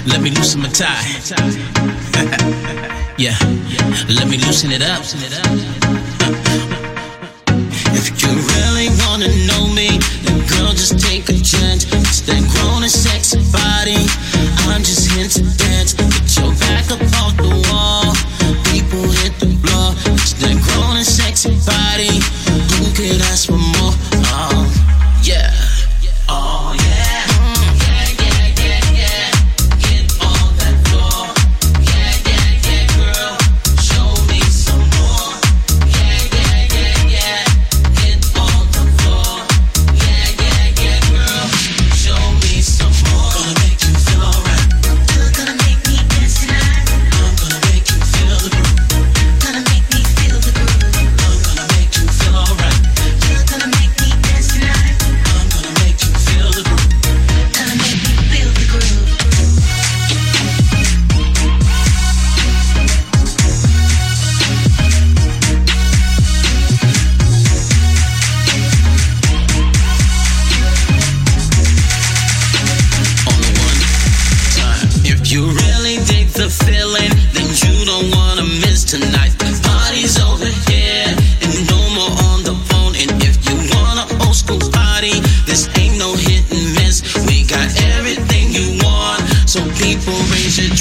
let 0.08 0.22
me 0.22 0.32
loosen 0.32 0.62
my 0.62 0.70
tie. 0.70 1.06
yeah, 3.20 3.38
let 4.10 4.28
me 4.28 4.40
loosen 4.40 4.72
it 4.72 4.82
up. 4.82 5.04
If 7.94 8.10
you 8.24 8.30
really 8.58 8.90
wanna 9.06 9.30
know 9.46 9.68
me, 9.72 10.00
then 10.26 10.40
girl, 10.48 10.72
just 10.72 10.98
take 11.00 11.30
a 11.30 11.38
chance. 11.38 11.86
It's 11.94 12.22
that 12.22 12.42
grown 12.58 12.82
and 12.82 12.92
sexy 12.92 13.44
body. 13.54 14.08
I'm 14.66 14.82
just 14.82 15.12
here 15.12 15.28
to 15.28 15.44
dance. 15.58 15.94
Put 15.94 16.38
your 16.42 16.56
back 16.56 16.90
up 16.90 17.02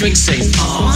drink 0.04 0.16
safe. 0.18 0.54
Uh-huh. 0.60 0.93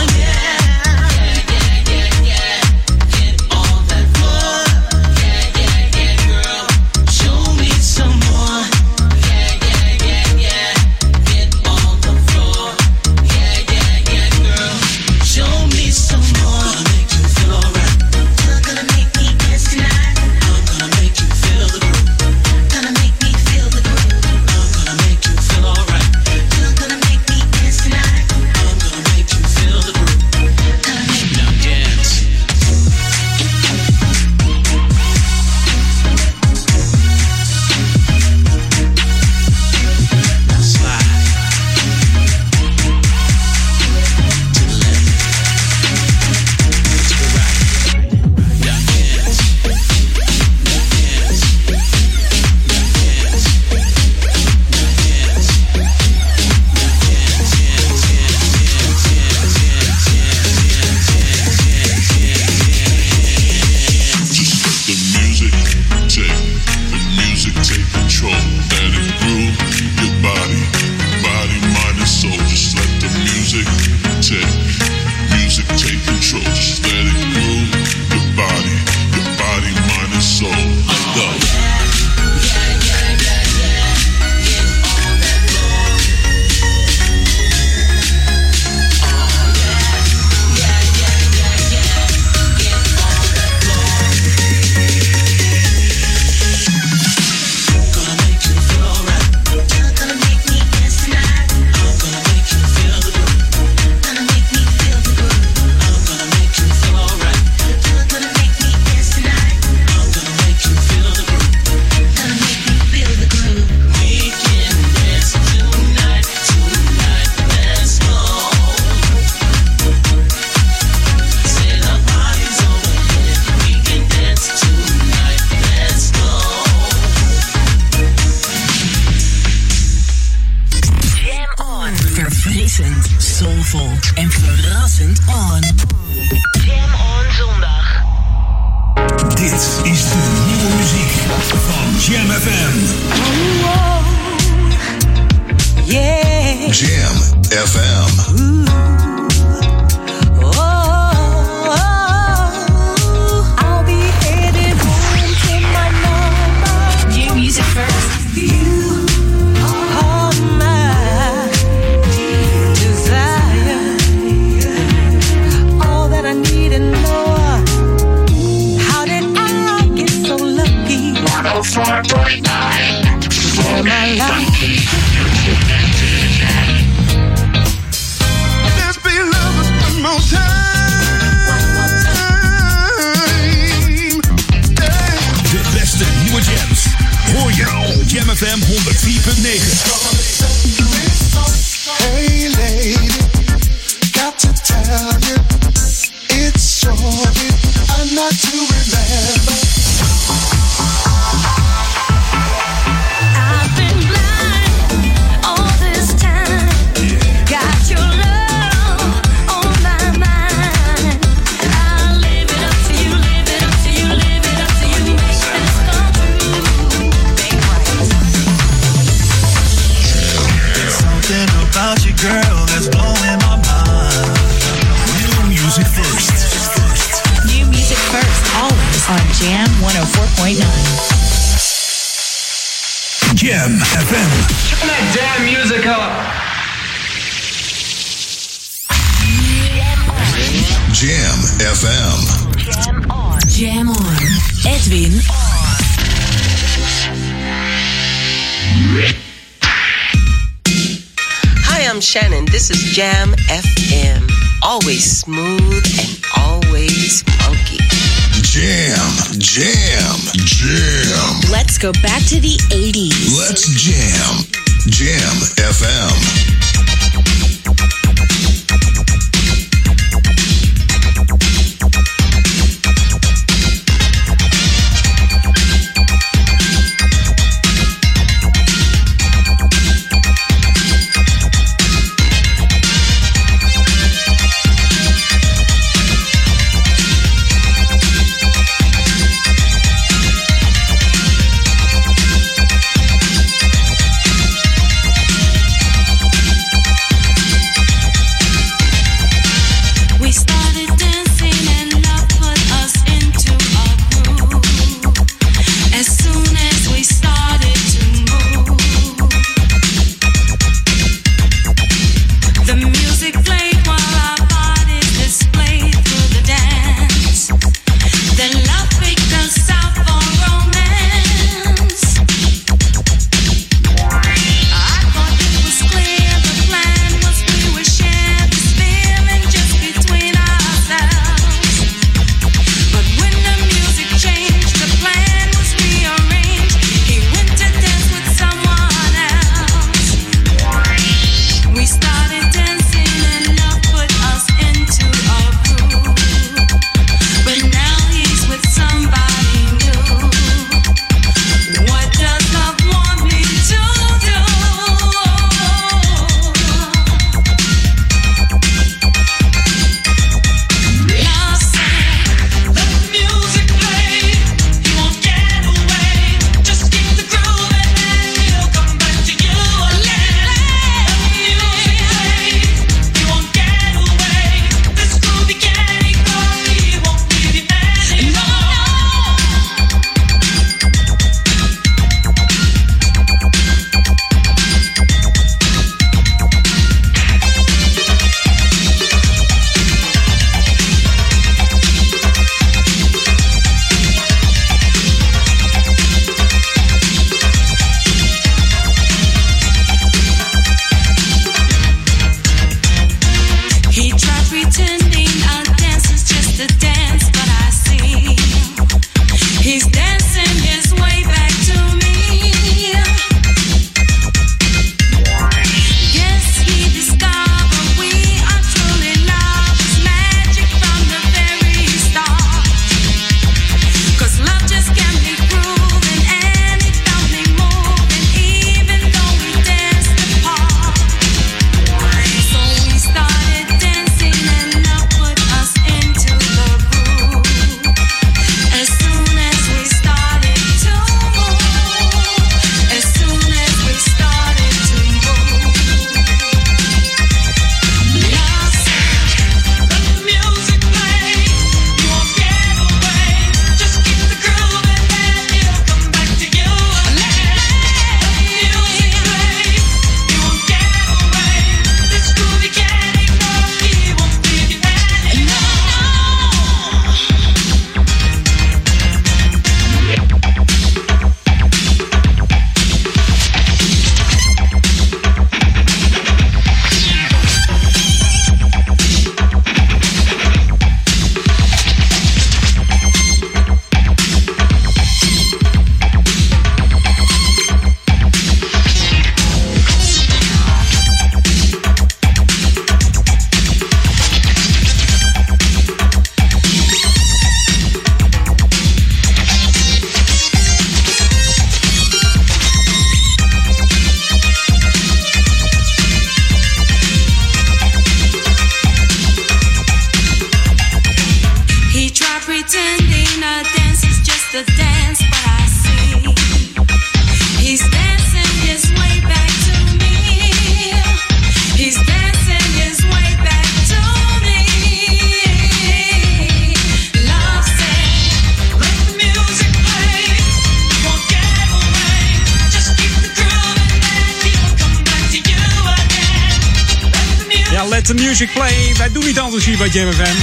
Bij 539.92 540.02
Jam. 540.02 540.36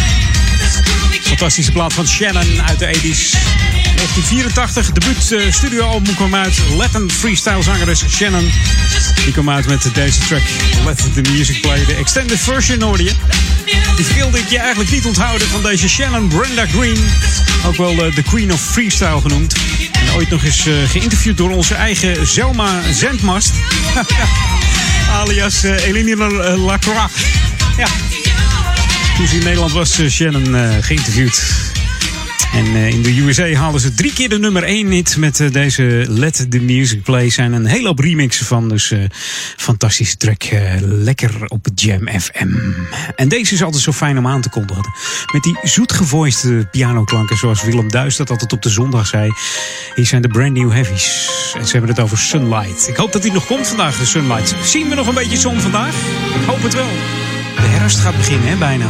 Fantastische 1.21 1.71
plaat 1.71 1.93
van 1.93 2.07
Shannon 2.07 2.61
uit 2.61 2.79
de 2.79 2.85
80s. 2.85 3.35
1984, 3.95 4.91
debuut 4.91 5.53
studioalbum 5.53 6.15
kwam 6.15 6.35
uit. 6.35 6.61
Latin 6.75 7.11
freestyle 7.11 7.63
zangeres 7.63 8.03
Shannon. 8.09 8.51
Die 9.23 9.33
kwam 9.33 9.49
uit 9.49 9.65
met 9.65 9.89
deze 9.93 10.19
track. 10.19 10.41
Let 10.85 10.97
the 11.13 11.21
music 11.31 11.61
play. 11.61 11.85
De 11.85 11.93
extended 11.93 12.39
version 12.39 12.81
hoorde 12.81 13.03
je. 13.03 13.11
Die 13.95 14.05
wilde 14.15 14.39
ik 14.39 14.49
je 14.49 14.57
eigenlijk 14.57 14.91
niet 14.91 15.05
onthouden 15.05 15.47
van 15.47 15.61
deze 15.61 15.89
Shannon 15.89 16.27
Brenda 16.27 16.65
Green. 16.65 17.09
Ook 17.65 17.75
wel 17.75 18.05
eh, 18.05 18.15
de 18.15 18.23
Queen 18.23 18.53
of 18.53 18.61
Freestyle 18.61 19.21
genoemd. 19.21 19.55
En 19.93 20.13
ooit 20.13 20.29
nog 20.29 20.43
eens 20.43 20.65
eh, 20.65 20.73
geïnterviewd 20.87 21.37
door 21.37 21.51
onze 21.51 21.75
eigen 21.75 22.27
Zelma 22.27 22.81
Zendmast. 22.91 23.51
Alias 25.21 25.63
eh, 25.63 25.87
Elinor 25.87 26.57
Lacroix. 26.57 27.11
Ja. 27.77 27.87
Toen 29.15 29.27
ze 29.27 29.35
in 29.35 29.43
Nederland 29.43 29.71
was, 29.71 29.99
eh, 29.99 30.07
Shannon 30.09 30.55
eh, 30.55 30.69
geïnterviewd. 30.79 31.43
En 32.53 32.65
eh, 32.65 32.89
in 32.89 33.01
de 33.01 33.21
USA 33.21 33.53
haalden 33.53 33.81
ze 33.81 33.93
drie 33.93 34.13
keer 34.13 34.29
de 34.29 34.39
nummer 34.39 34.63
1 34.63 34.87
hit 34.87 35.17
met 35.17 35.43
deze 35.51 36.05
Let 36.07 36.45
the 36.49 36.59
Music 36.59 37.03
Play. 37.03 37.29
zijn 37.29 37.53
een 37.53 37.65
hele 37.65 37.87
hoop 37.87 37.99
remixen 37.99 38.45
van. 38.45 38.69
Dus 38.69 38.93
fantastische 39.57 40.17
track. 40.17 40.43
lekker 40.81 41.31
op 41.47 41.67
Jam 41.75 42.07
FM. 42.19 42.47
En 43.15 43.27
deze 43.27 43.53
is 43.53 43.63
altijd 43.63 43.83
zo 43.83 43.91
fijn 43.91 44.17
om 44.17 44.27
aan 44.27 44.41
te 44.41 44.49
kondigen. 44.49 44.93
Met 45.33 45.43
die 45.43 45.57
zoetgevoiste 45.63 46.67
pianoklanken 46.71 47.37
zoals 47.37 47.63
Willem 47.63 47.91
Duis 47.91 48.15
dat 48.15 48.29
altijd 48.29 48.53
op 48.53 48.61
de 48.61 48.69
zondag 48.69 49.07
zei. 49.07 49.31
Hier 49.95 50.05
zijn 50.05 50.21
de 50.21 50.27
brand 50.27 50.53
new 50.53 50.71
heavies. 50.71 51.29
En 51.57 51.65
ze 51.65 51.71
hebben 51.71 51.89
het 51.89 51.99
over 51.99 52.17
Sunlight. 52.17 52.87
Ik 52.87 52.95
hoop 52.95 53.11
dat 53.11 53.21
die 53.21 53.31
nog 53.31 53.45
komt 53.45 53.67
vandaag, 53.67 53.97
de 53.97 54.05
Sunlight. 54.05 54.55
Zien 54.63 54.89
we 54.89 54.95
nog 54.95 55.07
een 55.07 55.13
beetje 55.13 55.37
zon 55.37 55.59
vandaag? 55.59 55.95
Ik 56.41 56.45
hoop 56.47 56.63
het 56.63 56.73
wel. 56.73 56.89
De 57.55 57.67
herfst 57.67 57.99
gaat 57.99 58.17
beginnen, 58.17 58.47
hè, 58.47 58.55
bijna. 58.55 58.85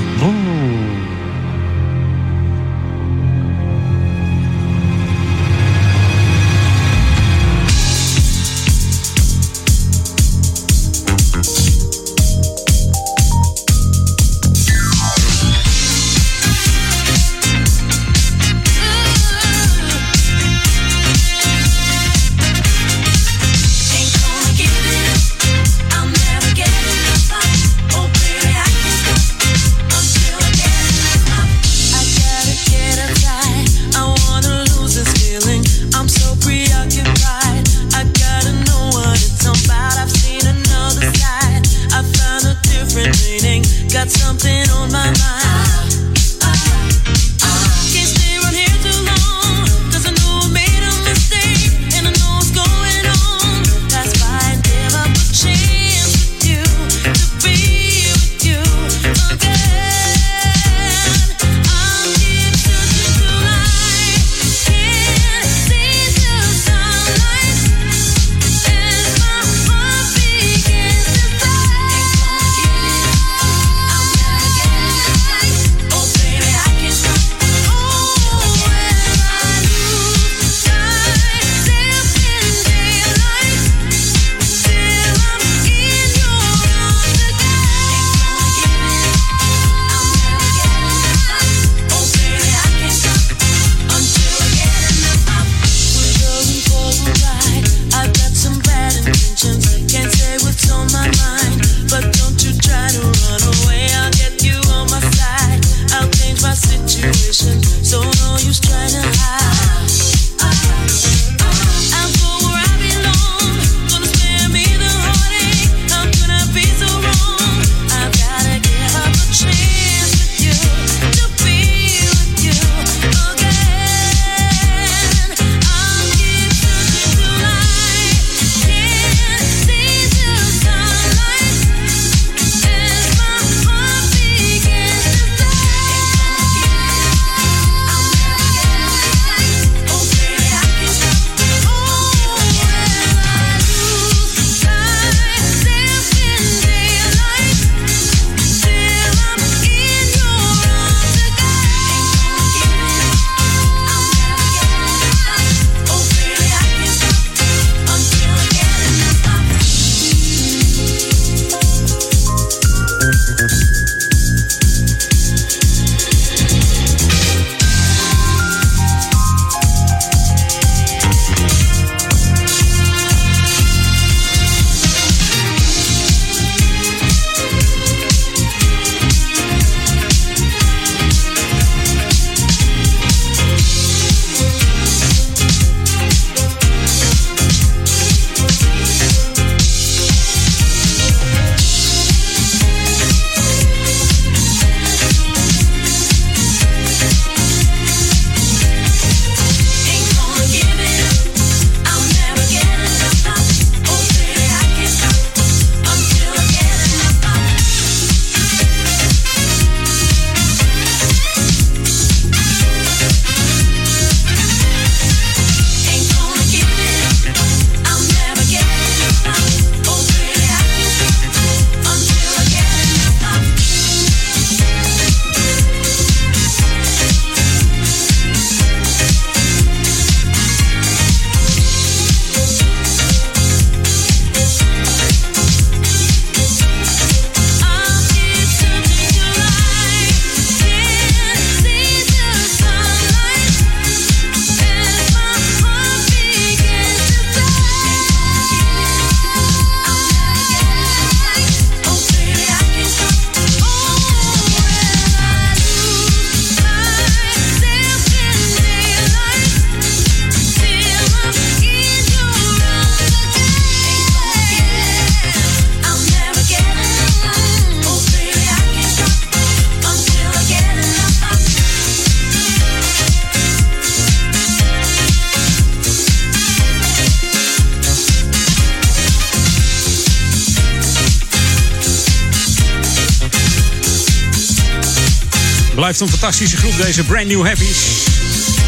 Een 285.99 286.09
fantastische 286.09 286.57
groep, 286.57 286.77
deze 286.77 287.03
Brand 287.03 287.27
New 287.27 287.45
Heavies. 287.45 287.77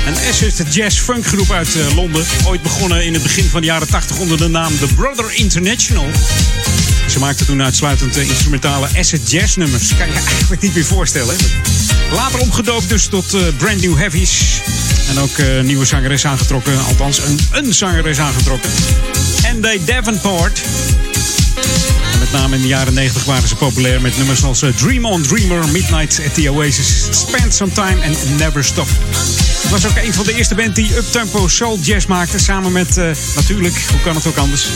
Een 0.06 0.16
acid 0.30 0.74
jazz 0.74 1.00
funk 1.00 1.26
groep 1.26 1.52
uit 1.52 1.76
eh, 1.76 1.96
Londen. 1.96 2.26
Ooit 2.46 2.62
begonnen 2.62 3.06
in 3.06 3.14
het 3.14 3.24
begin 3.24 3.44
van 3.44 3.62
de 3.62 3.68
jaren 3.68 3.88
80 3.88 4.18
onder 4.20 4.38
de 4.38 4.48
naam 4.48 4.78
The 4.80 4.88
Brother 4.96 5.32
International. 5.34 6.06
Ze 7.08 7.20
maakten 7.20 7.46
toen 7.46 7.64
uitsluitend 7.64 8.18
eh, 8.18 8.30
instrumentale 8.30 8.88
acid 8.98 9.32
jazz 9.32 9.56
nummers. 9.56 9.88
Kan 9.98 10.08
je 10.08 10.14
eigenlijk 10.14 10.62
niet 10.62 10.74
meer 10.74 10.86
voorstellen. 10.86 11.36
Later 12.12 12.40
omgedoopt 12.40 12.90
dus 12.90 13.06
tot 13.06 13.34
eh, 13.34 13.42
Brand 13.58 13.82
New 13.82 13.98
Heavies. 13.98 14.62
En 15.10 15.20
ook 15.20 15.38
een 15.38 15.66
nieuwe 15.66 15.86
zangeres 15.86 16.26
aangetrokken. 16.26 16.86
Althans, 16.86 17.20
een, 17.20 17.40
een 17.52 17.74
zangeres 17.74 18.20
aangetrokken. 18.20 18.70
Andy 19.52 19.80
Davenport. 19.86 20.62
Met 22.32 22.40
name 22.40 22.56
in 22.56 22.62
de 22.62 22.68
jaren 22.68 22.94
90 22.94 23.26
waren 23.26 23.48
ze 23.48 23.56
populair 23.56 24.02
met 24.02 24.18
nummers 24.18 24.44
als 24.44 24.62
eh, 24.62 24.70
Dream 24.76 25.06
on 25.06 25.22
Dreamer, 25.22 25.68
Midnight 25.68 26.22
at 26.26 26.34
the 26.34 26.52
Oasis, 26.52 27.08
Spend 27.12 27.54
Some 27.54 27.72
Time 27.72 28.02
en 28.02 28.16
Never 28.38 28.64
Stop. 28.64 28.88
Het 29.62 29.82
was 29.82 29.86
ook 29.86 30.04
een 30.04 30.14
van 30.14 30.26
de 30.26 30.34
eerste 30.36 30.56
band 30.56 30.76
die 30.76 30.98
uptempo 30.98 31.48
soul 31.48 31.80
jazz 31.82 32.06
maakte. 32.06 32.40
Samen 32.40 32.72
met, 32.72 32.98
eh, 32.98 33.10
natuurlijk, 33.36 33.76
hoe 33.92 34.02
kan 34.02 34.16
het 34.16 34.28
ook 34.28 34.38
anders, 34.38 34.68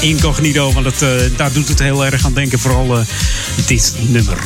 Incognito. 0.00 0.72
Want 0.72 0.86
het, 0.86 1.02
eh, 1.02 1.10
daar 1.36 1.52
doet 1.52 1.68
het 1.68 1.78
heel 1.78 2.04
erg 2.04 2.24
aan 2.24 2.34
denken, 2.34 2.58
vooral 2.58 2.98
eh, 2.98 3.04
dit 3.66 3.92
nummer. 4.00 4.38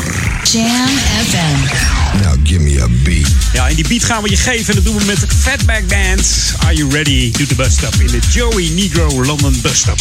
Jam 0.42 0.88
FM. 1.28 2.22
Now 2.22 2.34
give 2.44 2.60
me 2.60 2.82
a 2.82 2.88
beat. 3.02 3.28
Ja, 3.52 3.68
en 3.68 3.74
die 3.74 3.88
beat 3.88 4.04
gaan 4.04 4.22
we 4.22 4.30
je 4.30 4.36
geven. 4.36 4.68
En 4.68 4.74
dat 4.74 4.84
doen 4.84 4.98
we 4.98 5.04
met 5.04 5.20
het 5.20 5.32
Fatback 5.38 5.86
Band. 5.88 6.54
Are 6.58 6.74
you 6.74 6.90
ready 6.90 7.30
to 7.30 7.46
the 7.46 7.54
bus 7.54 7.72
stop 7.72 7.94
in 7.94 8.06
de 8.06 8.18
Joey 8.30 8.70
Negro 8.74 9.24
London 9.24 9.60
Bus 9.62 9.78
Stop 9.78 9.98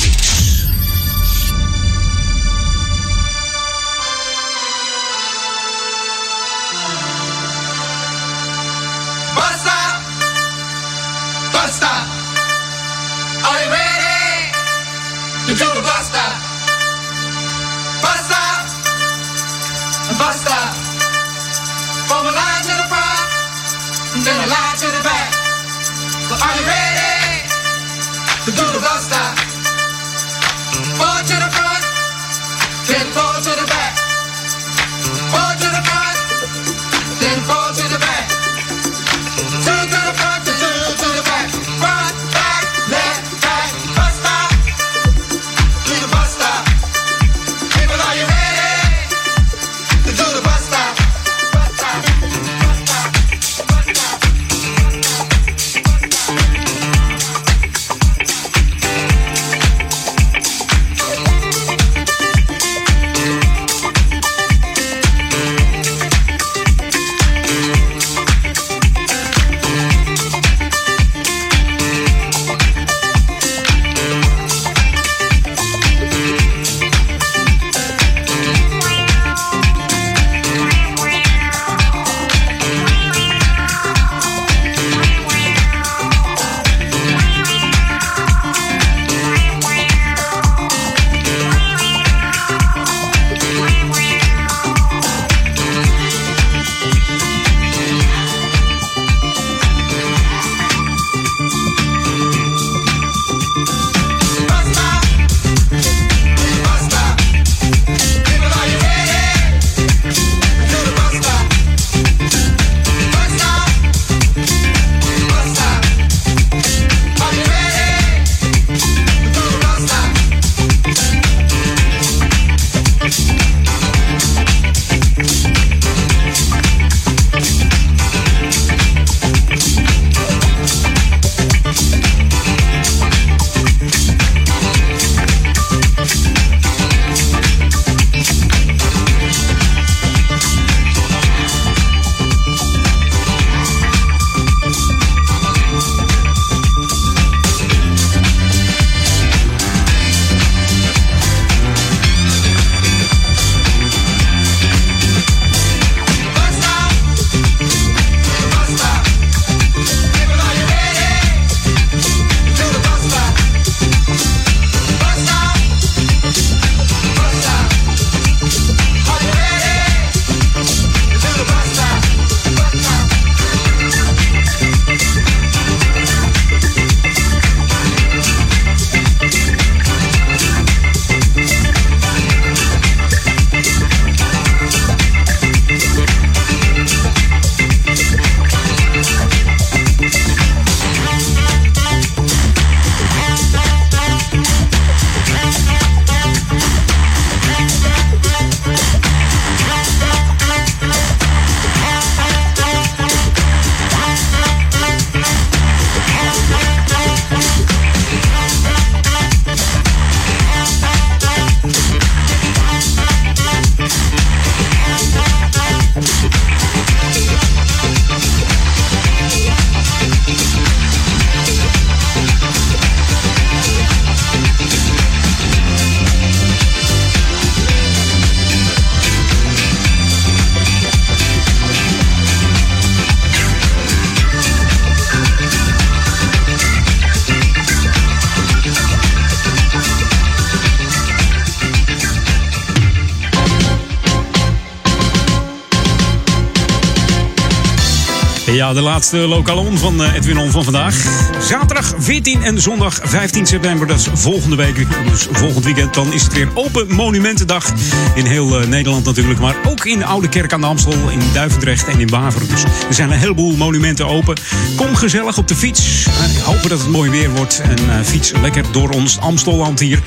Ja, 248.62 248.74
de 248.74 248.82
laatste 248.82 249.18
lokale 249.18 249.60
on 249.62 249.78
van 249.78 250.04
eh, 250.04 250.14
Edwin 250.14 250.38
On 250.38 250.52
van 250.52 250.64
vandaag. 250.64 250.96
Zaterdag 251.40 251.94
14 251.98 252.44
en 252.44 252.62
zondag 252.62 253.00
15 253.04 253.46
september, 253.46 253.88
dat 253.88 254.00
is 254.00 254.08
volgende 254.14 254.56
week. 254.56 254.76
Dus 255.10 255.28
volgend 255.32 255.66
weekend, 255.66 255.94
dan 255.94 256.14
is 256.14 256.24
het 256.24 256.34
weer 256.34 256.48
Open 256.54 256.94
Monumentendag. 256.94 257.74
In 258.16 258.26
heel 258.26 258.60
eh, 258.60 258.68
Nederland 258.68 259.06
natuurlijk, 259.06 259.40
maar 259.40 259.56
ook 259.68 259.86
in 259.86 259.98
de 259.98 260.06
Oude 260.06 260.30
Kerk 260.30 260.54
aan 260.54 260.62
de 260.62 260.68
Amstel, 260.68 261.10
in 261.10 261.20
Duivendrecht 261.34 261.88
en 261.88 262.00
in 262.00 262.10
Waver. 262.10 262.48
Dus 262.48 262.64
er 262.64 262.94
zijn 262.94 263.12
een 263.12 263.18
heleboel 263.18 263.56
monumenten 263.56 264.08
open. 264.08 264.38
Kom 264.76 264.96
gezellig 264.96 265.38
op 265.38 265.48
de 265.48 265.56
fiets. 265.56 266.06
Ik 266.36 266.42
hoop 266.44 266.62
dat 266.62 266.80
het 266.80 266.90
mooi 266.90 267.10
weer 267.10 267.30
wordt. 267.30 267.62
En 267.62 268.06
fiets 268.06 268.32
lekker 268.42 268.64
door 268.72 268.90
ons 268.90 269.20
Amstelland 269.20 269.80
hier. 269.80 270.00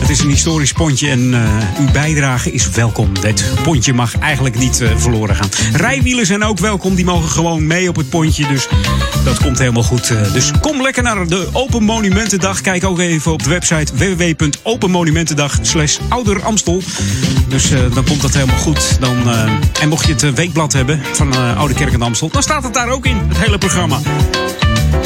Het 0.00 0.10
is 0.10 0.20
een 0.20 0.28
historisch 0.28 0.72
pontje 0.72 1.10
en 1.10 1.34
uw 1.78 1.90
bijdrage 1.92 2.52
is 2.52 2.70
welkom. 2.70 3.12
Het 3.20 3.44
pontje 3.62 3.92
mag 3.92 4.18
eigenlijk 4.18 4.58
niet 4.58 4.82
verloren 4.96 5.36
gaan. 5.36 5.48
Rijwielen 5.72 6.26
zijn 6.26 6.44
ook 6.44 6.58
welkom, 6.58 6.94
die 6.94 7.04
mogen 7.04 7.28
gewoon 7.28 7.66
mee 7.66 7.88
op 7.88 7.96
het 7.96 8.08
pontje. 8.08 8.46
Dus 8.46 8.68
dat 9.24 9.38
komt 9.38 9.58
helemaal 9.58 9.82
goed. 9.82 10.12
Dus 10.32 10.50
kom 10.60 10.82
lekker 10.82 11.02
naar 11.02 11.26
de 11.26 11.48
Open 11.52 11.82
Monumentendag. 11.82 12.60
Kijk 12.60 12.84
ook 12.84 12.98
even 12.98 13.32
op 13.32 13.42
de 13.42 13.48
website 13.48 13.92
www.openmonumentendag 13.94 15.58
slash 15.62 15.98
ouder 16.08 16.42
Amstel. 16.42 16.82
Dus 17.48 17.70
dan 17.94 18.04
komt 18.04 18.22
dat 18.22 18.34
helemaal 18.34 18.58
goed. 18.58 19.00
Dan, 19.00 19.16
en 19.80 19.88
mocht 19.88 20.06
je 20.06 20.12
het 20.12 20.34
weekblad 20.34 20.72
hebben 20.72 21.00
van 21.12 21.34
uh, 21.34 21.56
Oude 21.58 21.74
Kerk 21.74 21.92
en 21.92 22.02
Amstel, 22.02 22.28
dan 22.28 22.42
staat 22.42 22.62
het 22.62 22.74
daar 22.74 22.88
ook 22.88 23.06
in, 23.06 23.20
hele 23.38 23.58
programma. 23.58 24.00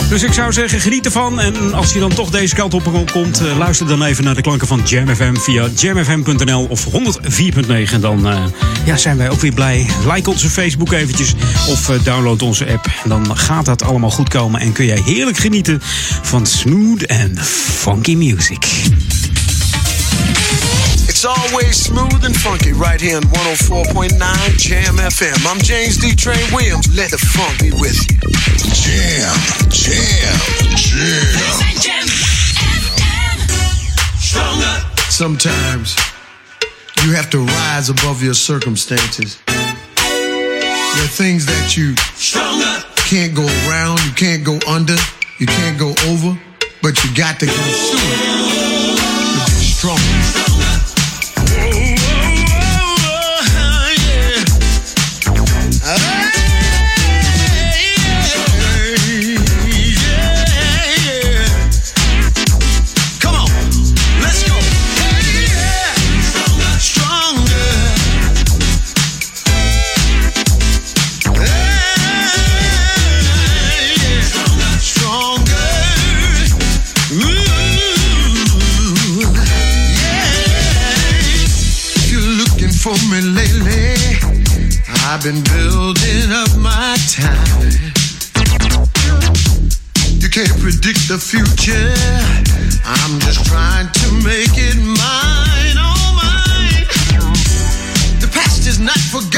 Dus 0.08 0.22
ik 0.22 0.32
zou 0.32 0.52
zeggen, 0.52 0.80
geniet 0.80 1.04
ervan. 1.04 1.40
En 1.40 1.74
als 1.74 1.92
je 1.92 1.98
dan 1.98 2.14
toch 2.14 2.30
deze 2.30 2.54
kant 2.54 2.74
op 2.74 3.06
komt, 3.12 3.42
uh, 3.42 3.56
luister 3.56 3.86
dan 3.86 4.02
even 4.02 4.24
naar 4.24 4.34
de 4.34 4.40
klanken 4.40 4.66
van 4.66 4.80
Jam 4.84 5.08
FM 5.08 5.34
via 5.34 5.68
jamfm.nl 5.76 6.66
of 6.68 6.86
104.9. 6.86 8.00
Dan 8.00 8.26
uh, 8.28 8.44
ja, 8.84 8.96
zijn 8.96 9.16
wij 9.16 9.30
ook 9.30 9.40
weer 9.40 9.52
blij. 9.52 9.86
Like 10.12 10.30
onze 10.30 10.50
Facebook 10.50 10.92
eventjes 10.92 11.34
of 11.68 11.88
uh, 11.88 12.04
download 12.04 12.42
onze 12.42 12.72
app. 12.72 12.86
Dan 13.04 13.36
gaat 13.36 13.64
dat 13.64 13.82
allemaal 13.82 14.10
goed 14.10 14.28
komen 14.28 14.60
en 14.60 14.72
kun 14.72 14.86
jij 14.86 15.02
heerlijk 15.04 15.38
genieten 15.38 15.78
van 16.22 16.46
smooth 16.46 17.02
en 17.02 17.38
funky 17.44 18.14
music. 18.14 18.66
It's 21.24 21.52
always 21.52 21.76
smooth 21.76 22.24
and 22.24 22.34
funky 22.34 22.72
right 22.72 23.00
here 23.00 23.16
on 23.16 23.22
104.9 23.22 24.10
Jam 24.58 24.96
FM. 24.96 25.46
I'm 25.46 25.58
James 25.58 25.96
D. 25.98 26.16
Train 26.16 26.42
Williams. 26.52 26.88
Let 26.96 27.12
the 27.12 27.18
funk 27.18 27.60
be 27.60 27.70
with 27.70 27.94
you. 28.10 28.18
Jam, 28.74 29.30
jam, 29.70 30.34
jam. 30.74 32.08
Stronger. 34.18 34.82
Sometimes 35.10 35.94
you 37.04 37.14
have 37.14 37.30
to 37.30 37.38
rise 37.38 37.88
above 37.88 38.20
your 38.20 38.34
circumstances. 38.34 39.40
There 39.46 41.04
are 41.04 41.14
things 41.14 41.46
that 41.46 41.76
you 41.76 41.94
Stronger. 42.16 42.82
can't 42.96 43.32
go 43.32 43.46
around, 43.68 44.04
you 44.04 44.10
can't 44.16 44.42
go 44.42 44.58
under, 44.66 44.96
you 45.38 45.46
can't 45.46 45.78
go 45.78 45.94
over, 46.08 46.36
but 46.82 46.98
you 47.04 47.14
got 47.14 47.38
to 47.38 47.46
go 47.46 47.52
through 47.52 48.10
it 48.10 48.42
to 49.46 49.60
be 49.60 49.64
strong. 49.64 50.11
I've 85.24 85.34
been 85.34 85.44
building 85.44 86.32
up 86.32 86.50
my 86.58 86.96
time. 87.06 87.70
You 90.18 90.28
can't 90.28 90.50
predict 90.58 91.06
the 91.06 91.16
future. 91.16 91.94
I'm 92.84 93.20
just 93.20 93.46
trying 93.46 93.86
to 93.86 94.12
make 94.24 94.58
it 94.58 94.74
mine, 94.82 95.78
oh 95.78 96.18
mine. 96.18 96.86
The 98.18 98.28
past 98.34 98.66
is 98.66 98.80
not 98.80 98.98
forgotten. 98.98 99.31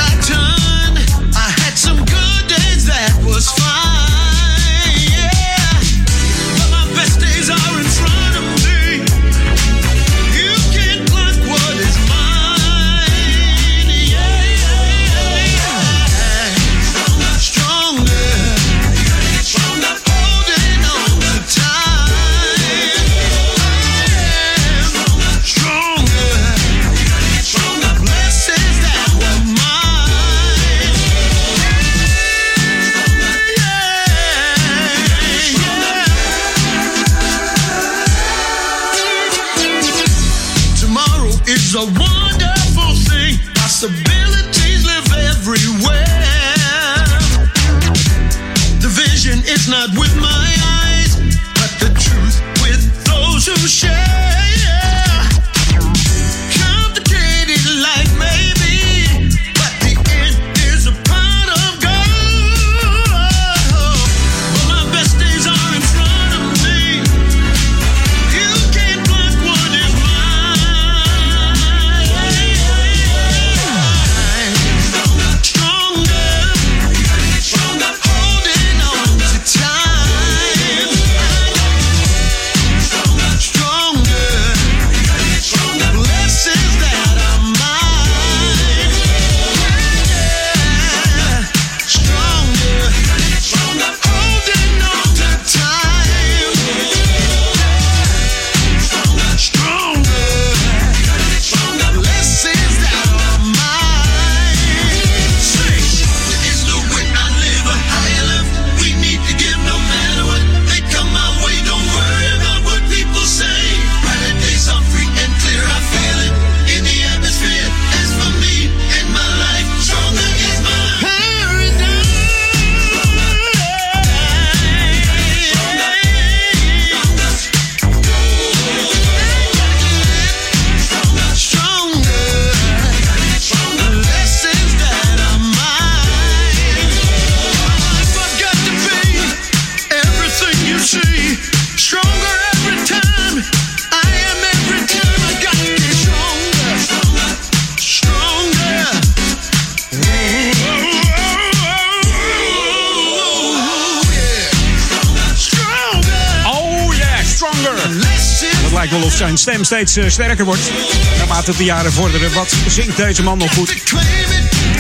Steeds 159.65 159.97
eh, 159.97 160.09
sterker 160.09 160.45
wordt. 160.45 160.71
Naarmate 161.19 161.57
de 161.57 161.65
jaren 161.65 161.93
vorderen. 161.93 162.33
Wat 162.33 162.55
zingt 162.69 162.97
deze 162.97 163.23
man 163.23 163.39
nog 163.39 163.55
goed? 163.55 163.75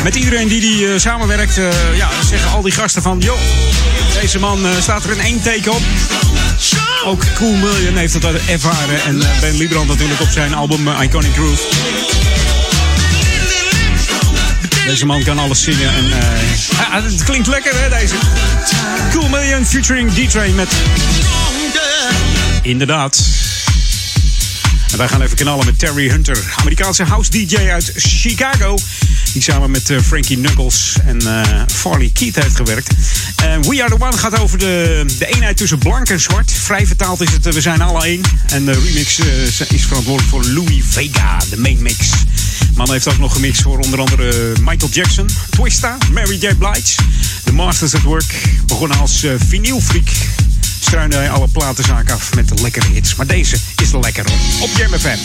Met 0.02 0.16
iedereen 0.16 0.48
die 0.48 0.60
die 0.60 0.92
eh, 0.92 0.98
samenwerkt, 0.98 1.58
eh, 1.58 1.96
ja, 1.96 2.08
zeggen 2.28 2.50
al 2.50 2.62
die 2.62 2.72
gasten 2.72 3.02
van... 3.02 3.18
joh, 3.18 3.38
deze 4.20 4.38
man 4.38 4.66
staat 4.80 5.04
er 5.04 5.10
in 5.10 5.20
één 5.20 5.42
teken 5.42 5.72
op. 5.72 5.82
Ook 7.04 7.24
Cool 7.34 7.52
Million 7.52 7.96
heeft 7.96 8.20
dat 8.22 8.34
ervaren. 8.46 9.04
En 9.04 9.18
Ben 9.40 9.56
Liebrand 9.56 9.88
natuurlijk 9.88 10.20
op 10.20 10.30
zijn 10.30 10.54
album 10.54 10.88
Iconic 11.02 11.32
Groove. 11.34 11.62
Deze 14.86 15.06
man 15.06 15.22
kan 15.22 15.38
alles 15.38 15.62
zingen 15.62 15.94
en 15.94 16.08
ja, 16.70 17.02
het 17.02 17.22
klinkt 17.22 17.46
lekker 17.46 17.72
hè 17.80 17.88
deze. 17.88 18.14
Cool 19.12 19.28
Million 19.28 19.66
featuring 19.66 20.12
D-Train 20.12 20.54
met... 20.54 20.72
Inderdaad. 22.62 23.33
Wij 24.96 25.08
gaan 25.08 25.22
even 25.22 25.36
knallen 25.36 25.66
met 25.66 25.78
Terry 25.78 26.08
Hunter, 26.08 26.38
Amerikaanse 26.56 27.04
house 27.04 27.30
DJ 27.30 27.56
uit 27.56 27.92
Chicago. 27.96 28.78
Die 29.32 29.42
samen 29.42 29.70
met 29.70 29.90
eh, 29.90 30.00
Frankie 30.00 30.36
Knuckles 30.36 30.96
en 31.06 31.20
eh, 31.20 31.62
Farley 31.66 32.10
Keith 32.12 32.34
heeft 32.34 32.56
gewerkt. 32.56 32.94
We 33.36 33.82
Are 33.82 33.96
The 33.96 34.04
One 34.04 34.16
gaat 34.16 34.38
over 34.38 34.58
de, 34.58 35.04
de 35.18 35.26
eenheid 35.26 35.56
tussen 35.56 35.78
blank 35.78 36.08
en 36.08 36.20
zwart. 36.20 36.52
Vrij 36.52 36.86
vertaald 36.86 37.20
is 37.20 37.32
het 37.32 37.46
eh, 37.46 37.52
We 37.52 37.60
Zijn 37.60 37.80
Alle 37.80 38.04
Één. 38.04 38.20
En 38.46 38.64
de 38.64 38.72
remix 38.72 39.18
is 39.68 39.84
verantwoordelijk 39.84 40.28
voor 40.28 40.44
Louis 40.44 40.84
Vega, 40.88 41.38
de 41.50 41.58
main 41.58 41.82
mix. 41.82 42.08
Man 42.74 42.90
heeft 42.90 43.08
ook 43.08 43.18
nog 43.18 43.32
gemixt 43.32 43.62
voor 43.62 43.78
onder 43.78 44.00
andere 44.00 44.52
Michael 44.60 44.90
Jackson, 44.92 45.28
Twista, 45.50 45.96
Mary 46.12 46.38
J. 46.40 46.54
Blige. 46.54 47.02
The 47.44 47.52
Masters 47.52 47.94
at 47.94 48.02
Work, 48.02 48.34
begonnen 48.66 48.98
als 48.98 49.26
vinylfreak. 49.48 50.08
Struinde 50.84 51.16
hij 51.16 51.30
alle 51.30 51.48
platenzaken 51.48 52.14
af 52.14 52.34
met 52.34 52.48
de 52.48 52.62
lekkere 52.62 52.86
hits. 52.86 53.14
Maar 53.14 53.26
deze 53.26 53.56
is 53.82 53.90
de 53.90 53.98
lekkere 53.98 54.28
op 54.60 54.70
Jam 54.76 54.98
FM. 54.98 55.18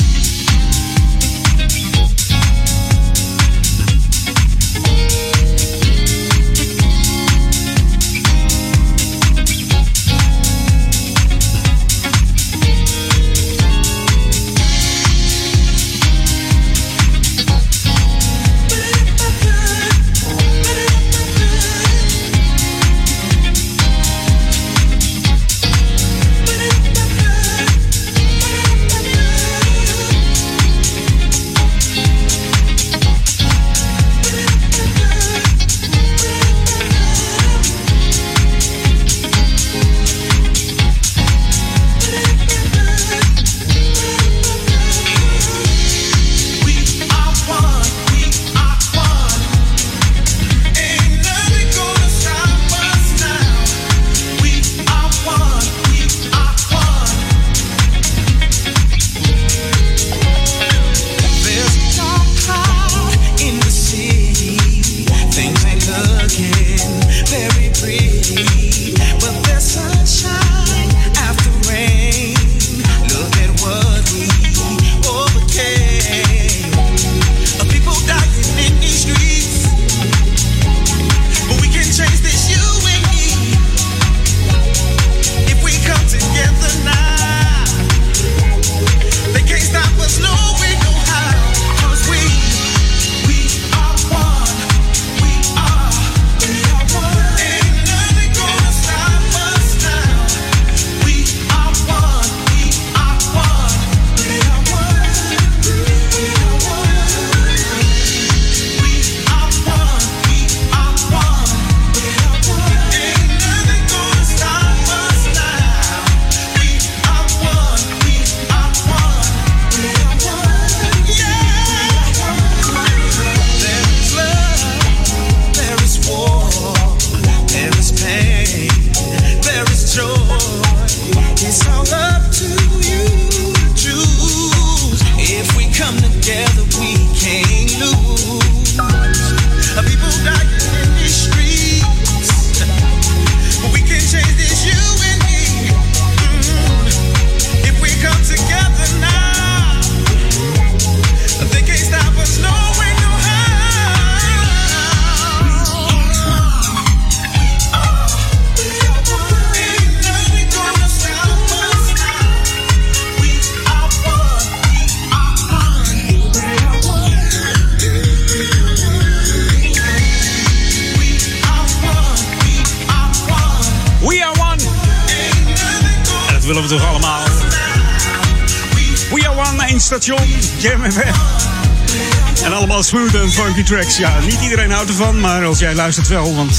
Smooth 182.89 183.13
en 183.13 183.29
funky 183.29 183.63
tracks. 183.63 183.97
Ja, 183.97 184.19
niet 184.19 184.41
iedereen 184.41 184.71
houdt 184.71 184.89
ervan, 184.89 185.19
maar 185.19 185.45
als 185.45 185.59
jij 185.59 185.75
luistert 185.75 186.07
wel, 186.07 186.35
want 186.35 186.51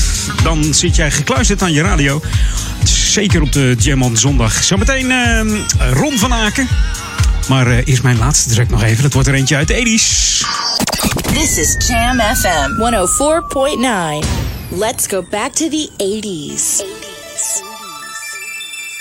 dan 0.42 0.74
zit 0.74 0.96
jij 0.96 1.10
gekluisterd 1.10 1.62
aan 1.62 1.72
je 1.72 1.82
radio. 1.82 2.20
Zeker 2.84 3.42
op 3.42 3.52
de 3.52 3.74
Jam 3.78 4.02
on 4.02 4.16
zondag. 4.16 4.64
Zometeen 4.64 5.10
eh, 5.10 5.92
Ron 5.92 6.18
van 6.18 6.32
Aken. 6.32 6.68
Maar 7.48 7.66
eh, 7.66 7.86
eerst 7.86 8.02
mijn 8.02 8.18
laatste 8.18 8.54
track 8.54 8.68
nog 8.68 8.82
even. 8.82 9.02
Dat 9.02 9.12
wordt 9.12 9.28
er 9.28 9.34
eentje 9.34 9.56
uit 9.56 9.68
de 9.68 9.74
80s. 9.74 10.46
This 11.32 11.56
is 11.56 11.86
Jam 11.86 12.20
FM 12.20 12.70
104.9. 14.22 14.28
Let's 14.68 15.06
go 15.06 15.24
back 15.30 15.52
to 15.52 15.68
the 15.68 15.88
80s. 15.96 16.84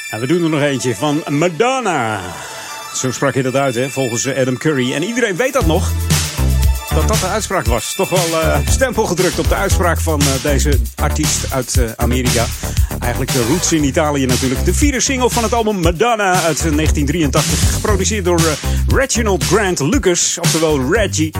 En 0.09 0.19
we 0.19 0.27
doen 0.27 0.43
er 0.43 0.49
nog 0.49 0.61
eentje 0.61 0.95
van 0.95 1.23
Madonna. 1.27 2.19
Zo 2.95 3.11
sprak 3.11 3.33
je 3.33 3.41
dat 3.41 3.55
uit, 3.55 3.75
hè, 3.75 3.89
volgens 3.89 4.27
Adam 4.27 4.57
Curry. 4.57 4.93
En 4.93 5.03
iedereen 5.03 5.35
weet 5.35 5.53
dat 5.53 5.65
nog 5.65 5.91
dat 6.95 7.07
dat 7.07 7.19
de 7.19 7.27
uitspraak 7.27 7.65
was. 7.65 7.93
Toch 7.93 8.09
wel 8.09 8.41
eh, 8.41 8.59
stempel 8.65 9.05
gedrukt 9.05 9.39
op 9.39 9.49
de 9.49 9.55
uitspraak 9.55 9.99
van 9.99 10.21
eh, 10.21 10.27
deze 10.41 10.79
artiest 10.95 11.51
uit 11.51 11.77
eh, 11.77 11.83
Amerika. 11.95 12.45
Eigenlijk 12.99 13.31
de 13.31 13.45
roots 13.49 13.71
in 13.71 13.83
Italië 13.83 14.25
natuurlijk. 14.25 14.65
De 14.65 14.73
vierde 14.73 14.99
single 14.99 15.29
van 15.29 15.43
het 15.43 15.53
album 15.53 15.79
Madonna 15.79 16.31
uit 16.31 16.57
1983. 16.57 17.73
Geproduceerd 17.73 18.25
door 18.25 18.41
Reginald 18.87 19.43
Grant 19.43 19.79
Lucas, 19.79 20.37
oftewel 20.41 20.93
Reggie. 20.93 21.31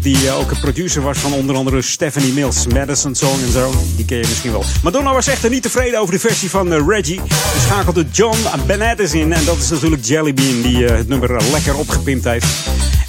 Die 0.00 0.30
ook 0.30 0.50
een 0.50 0.60
producer 0.60 1.02
was 1.02 1.18
van 1.18 1.32
onder 1.32 1.56
andere 1.56 1.82
Stephanie 1.82 2.32
Mills, 2.32 2.66
Madison 2.66 3.14
Song 3.14 3.42
en 3.42 3.52
zo. 3.52 3.72
Die 3.96 4.04
ken 4.04 4.16
je 4.18 4.26
misschien 4.28 4.52
wel. 4.52 4.64
Madonna 4.82 5.12
was 5.12 5.26
echter 5.26 5.50
niet 5.50 5.62
tevreden 5.62 6.00
over 6.00 6.14
de 6.14 6.20
versie 6.20 6.50
van 6.50 6.88
Reggie. 6.88 7.20
Ze 7.28 7.60
schakelde 7.60 8.06
John 8.12 8.38
Bennett 8.66 9.12
in. 9.12 9.32
En 9.32 9.44
dat 9.44 9.56
is 9.56 9.70
natuurlijk 9.70 10.04
Jellybean 10.04 10.62
die 10.62 10.84
het 10.84 11.08
nummer 11.08 11.42
lekker 11.52 11.76
opgepimpt 11.76 12.24
heeft. 12.24 12.46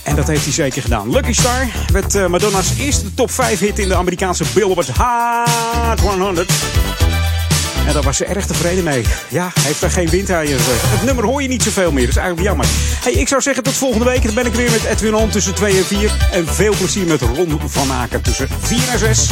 En 0.07 0.15
dat 0.15 0.27
heeft 0.27 0.43
hij 0.43 0.53
zeker 0.53 0.81
gedaan. 0.81 1.09
Lucky 1.09 1.33
Star 1.33 1.67
werd 1.91 2.15
eh, 2.15 2.27
Madonna's 2.27 2.73
eerste 2.77 3.13
top 3.13 3.31
5 3.31 3.59
hit 3.59 3.79
in 3.79 3.87
de 3.87 3.95
Amerikaanse 3.95 4.43
Billboard 4.53 4.87
Hot 4.87 5.99
100. 5.99 6.51
En 7.87 7.93
daar 7.93 8.03
was 8.03 8.17
ze 8.17 8.25
erg 8.25 8.45
tevreden 8.45 8.83
mee. 8.83 9.05
Ja, 9.29 9.51
heeft 9.59 9.81
daar 9.81 9.91
geen 9.91 10.09
windheier. 10.09 10.59
Het 10.61 11.03
nummer 11.03 11.25
hoor 11.25 11.41
je 11.41 11.47
niet 11.47 11.63
zoveel 11.63 11.91
meer. 11.91 12.05
Dat 12.05 12.15
is 12.15 12.21
eigenlijk 12.21 12.47
jammer. 12.47 12.65
Hey, 13.03 13.11
ik 13.13 13.27
zou 13.27 13.41
zeggen 13.41 13.63
tot 13.63 13.73
volgende 13.73 14.05
week. 14.05 14.23
Dan 14.23 14.33
ben 14.33 14.45
ik 14.45 14.53
weer 14.53 14.71
met 14.71 14.83
Edwin 14.83 15.13
Holm 15.13 15.31
tussen 15.31 15.55
2 15.55 15.77
en 15.77 15.85
4. 15.85 16.11
En 16.31 16.47
veel 16.47 16.75
plezier 16.77 17.07
met 17.07 17.21
Ron 17.21 17.59
van 17.65 17.91
Aken 17.91 18.21
tussen 18.21 18.47
4 18.61 18.89
en 18.91 18.99
6. 18.99 19.29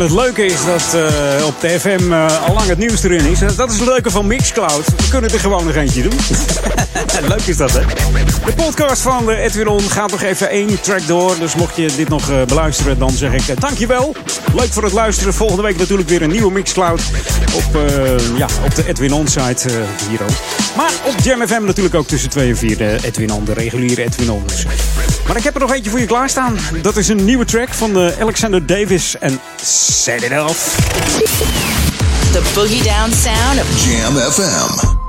Het 0.00 0.10
leuke 0.10 0.44
is 0.44 0.64
dat 0.64 0.94
eh, 0.94 1.46
op 1.46 1.60
de 1.60 1.80
FM 1.80 2.12
uh, 2.12 2.24
eh, 2.24 2.46
al 2.48 2.54
lang 2.54 2.66
het 2.66 2.78
nieuws 2.78 3.02
erin 3.02 3.24
is. 3.24 3.40
Eh, 3.42 3.48
dat 3.56 3.70
is 3.70 3.78
het 3.78 3.88
leuke 3.88 4.10
van 4.10 4.26
Mixcloud. 4.26 4.84
We 4.86 5.08
kunnen 5.10 5.30
er 5.30 5.40
gewoon 5.40 5.66
nog 5.66 5.74
eentje 5.74 6.02
doen. 6.02 6.18
Leuk 7.28 7.42
is 7.46 7.56
dat, 7.56 7.72
hè? 7.72 7.80
De 8.44 8.52
podcast 8.56 9.02
van 9.02 9.30
Edwin 9.30 9.68
On 9.68 9.80
gaat 9.80 10.10
nog 10.10 10.22
even 10.22 10.50
één 10.50 10.80
track 10.80 11.06
door. 11.06 11.38
Dus 11.38 11.54
mocht 11.54 11.76
je 11.76 11.88
dit 11.96 12.08
nog 12.08 12.46
beluisteren, 12.46 12.98
dan 12.98 13.10
zeg 13.10 13.32
ik 13.32 13.60
dankjewel. 13.60 14.14
Leuk 14.54 14.72
voor 14.72 14.82
het 14.82 14.92
luisteren. 14.92 15.34
Volgende 15.34 15.62
week 15.62 15.78
natuurlijk 15.78 16.08
weer 16.08 16.22
een 16.22 16.30
nieuwe 16.30 16.52
Mixcloud. 16.52 17.00
Op, 17.54 17.78
ja, 18.36 18.46
op 18.64 18.74
de 18.74 18.88
Edwin 18.88 19.12
On-site 19.12 19.68
hier 20.08 20.22
ook. 20.22 20.36
Maar 20.76 20.92
op 21.04 21.14
Jam 21.22 21.46
FM 21.46 21.64
natuurlijk 21.64 21.94
ook 21.94 22.06
tussen 22.06 22.30
2 22.30 22.48
en 22.48 22.56
4. 22.56 23.04
Edwin 23.04 23.32
On, 23.32 23.44
de 23.44 23.52
reguliere 23.52 24.02
Edwin 24.02 24.30
On. 24.30 24.44
Maar 25.30 25.38
ik 25.38 25.44
heb 25.44 25.54
er 25.54 25.60
nog 25.60 25.72
eentje 25.72 25.90
voor 25.90 26.00
je 26.00 26.06
klaarstaan. 26.06 26.58
Dat 26.82 26.96
is 26.96 27.08
een 27.08 27.24
nieuwe 27.24 27.44
track 27.44 27.68
van 27.74 27.96
eh, 27.96 28.20
Alexander 28.20 28.66
Davis 28.66 29.18
en 29.18 29.40
Set 29.62 30.22
It 30.22 30.40
Off. 30.40 30.76
The 32.32 32.42
Boogie 32.54 32.82
Down 32.82 33.12
Sound 33.12 33.60
of 33.60 33.84
Jam 33.84 34.16
FM. 34.16 34.99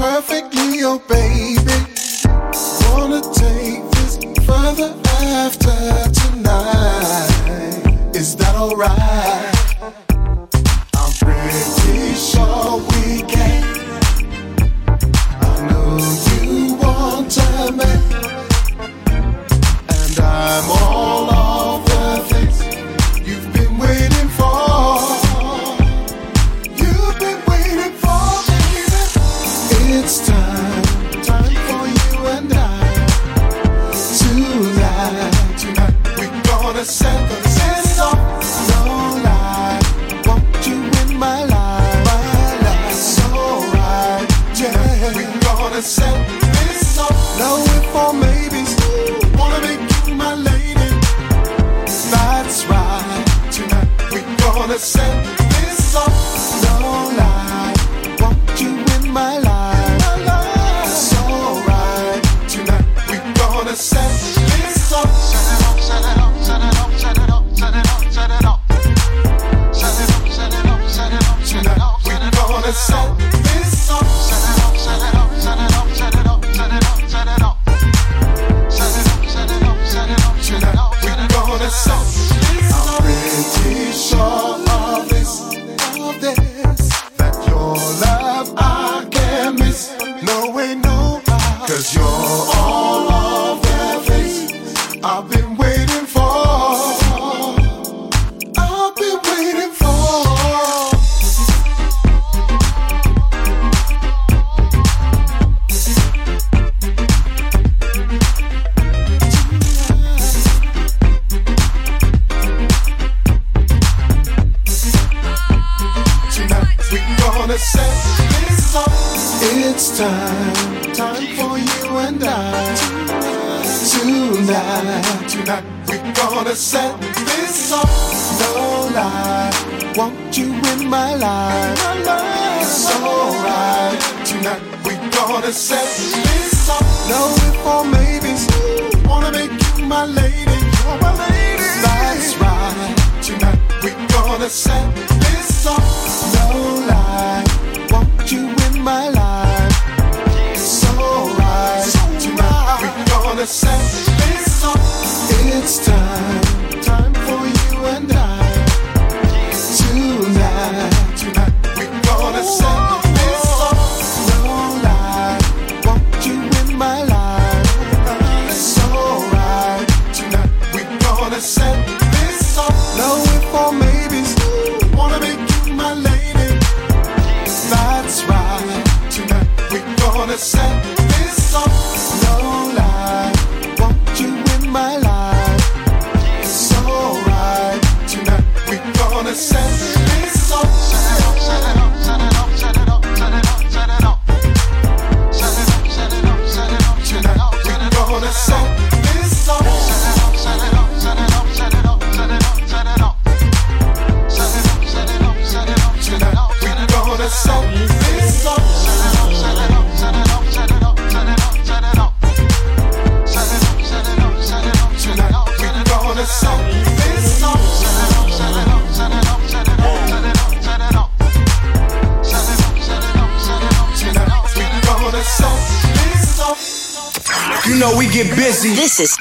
perfectly. 0.00 0.69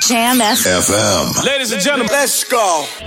Jam 0.10 0.40
FM. 0.40 1.46
Ladies 1.46 1.72
and 1.72 1.82
gentlemen, 1.84 2.08
let's 2.12 2.44
go. 2.44 2.84
Het 2.98 2.99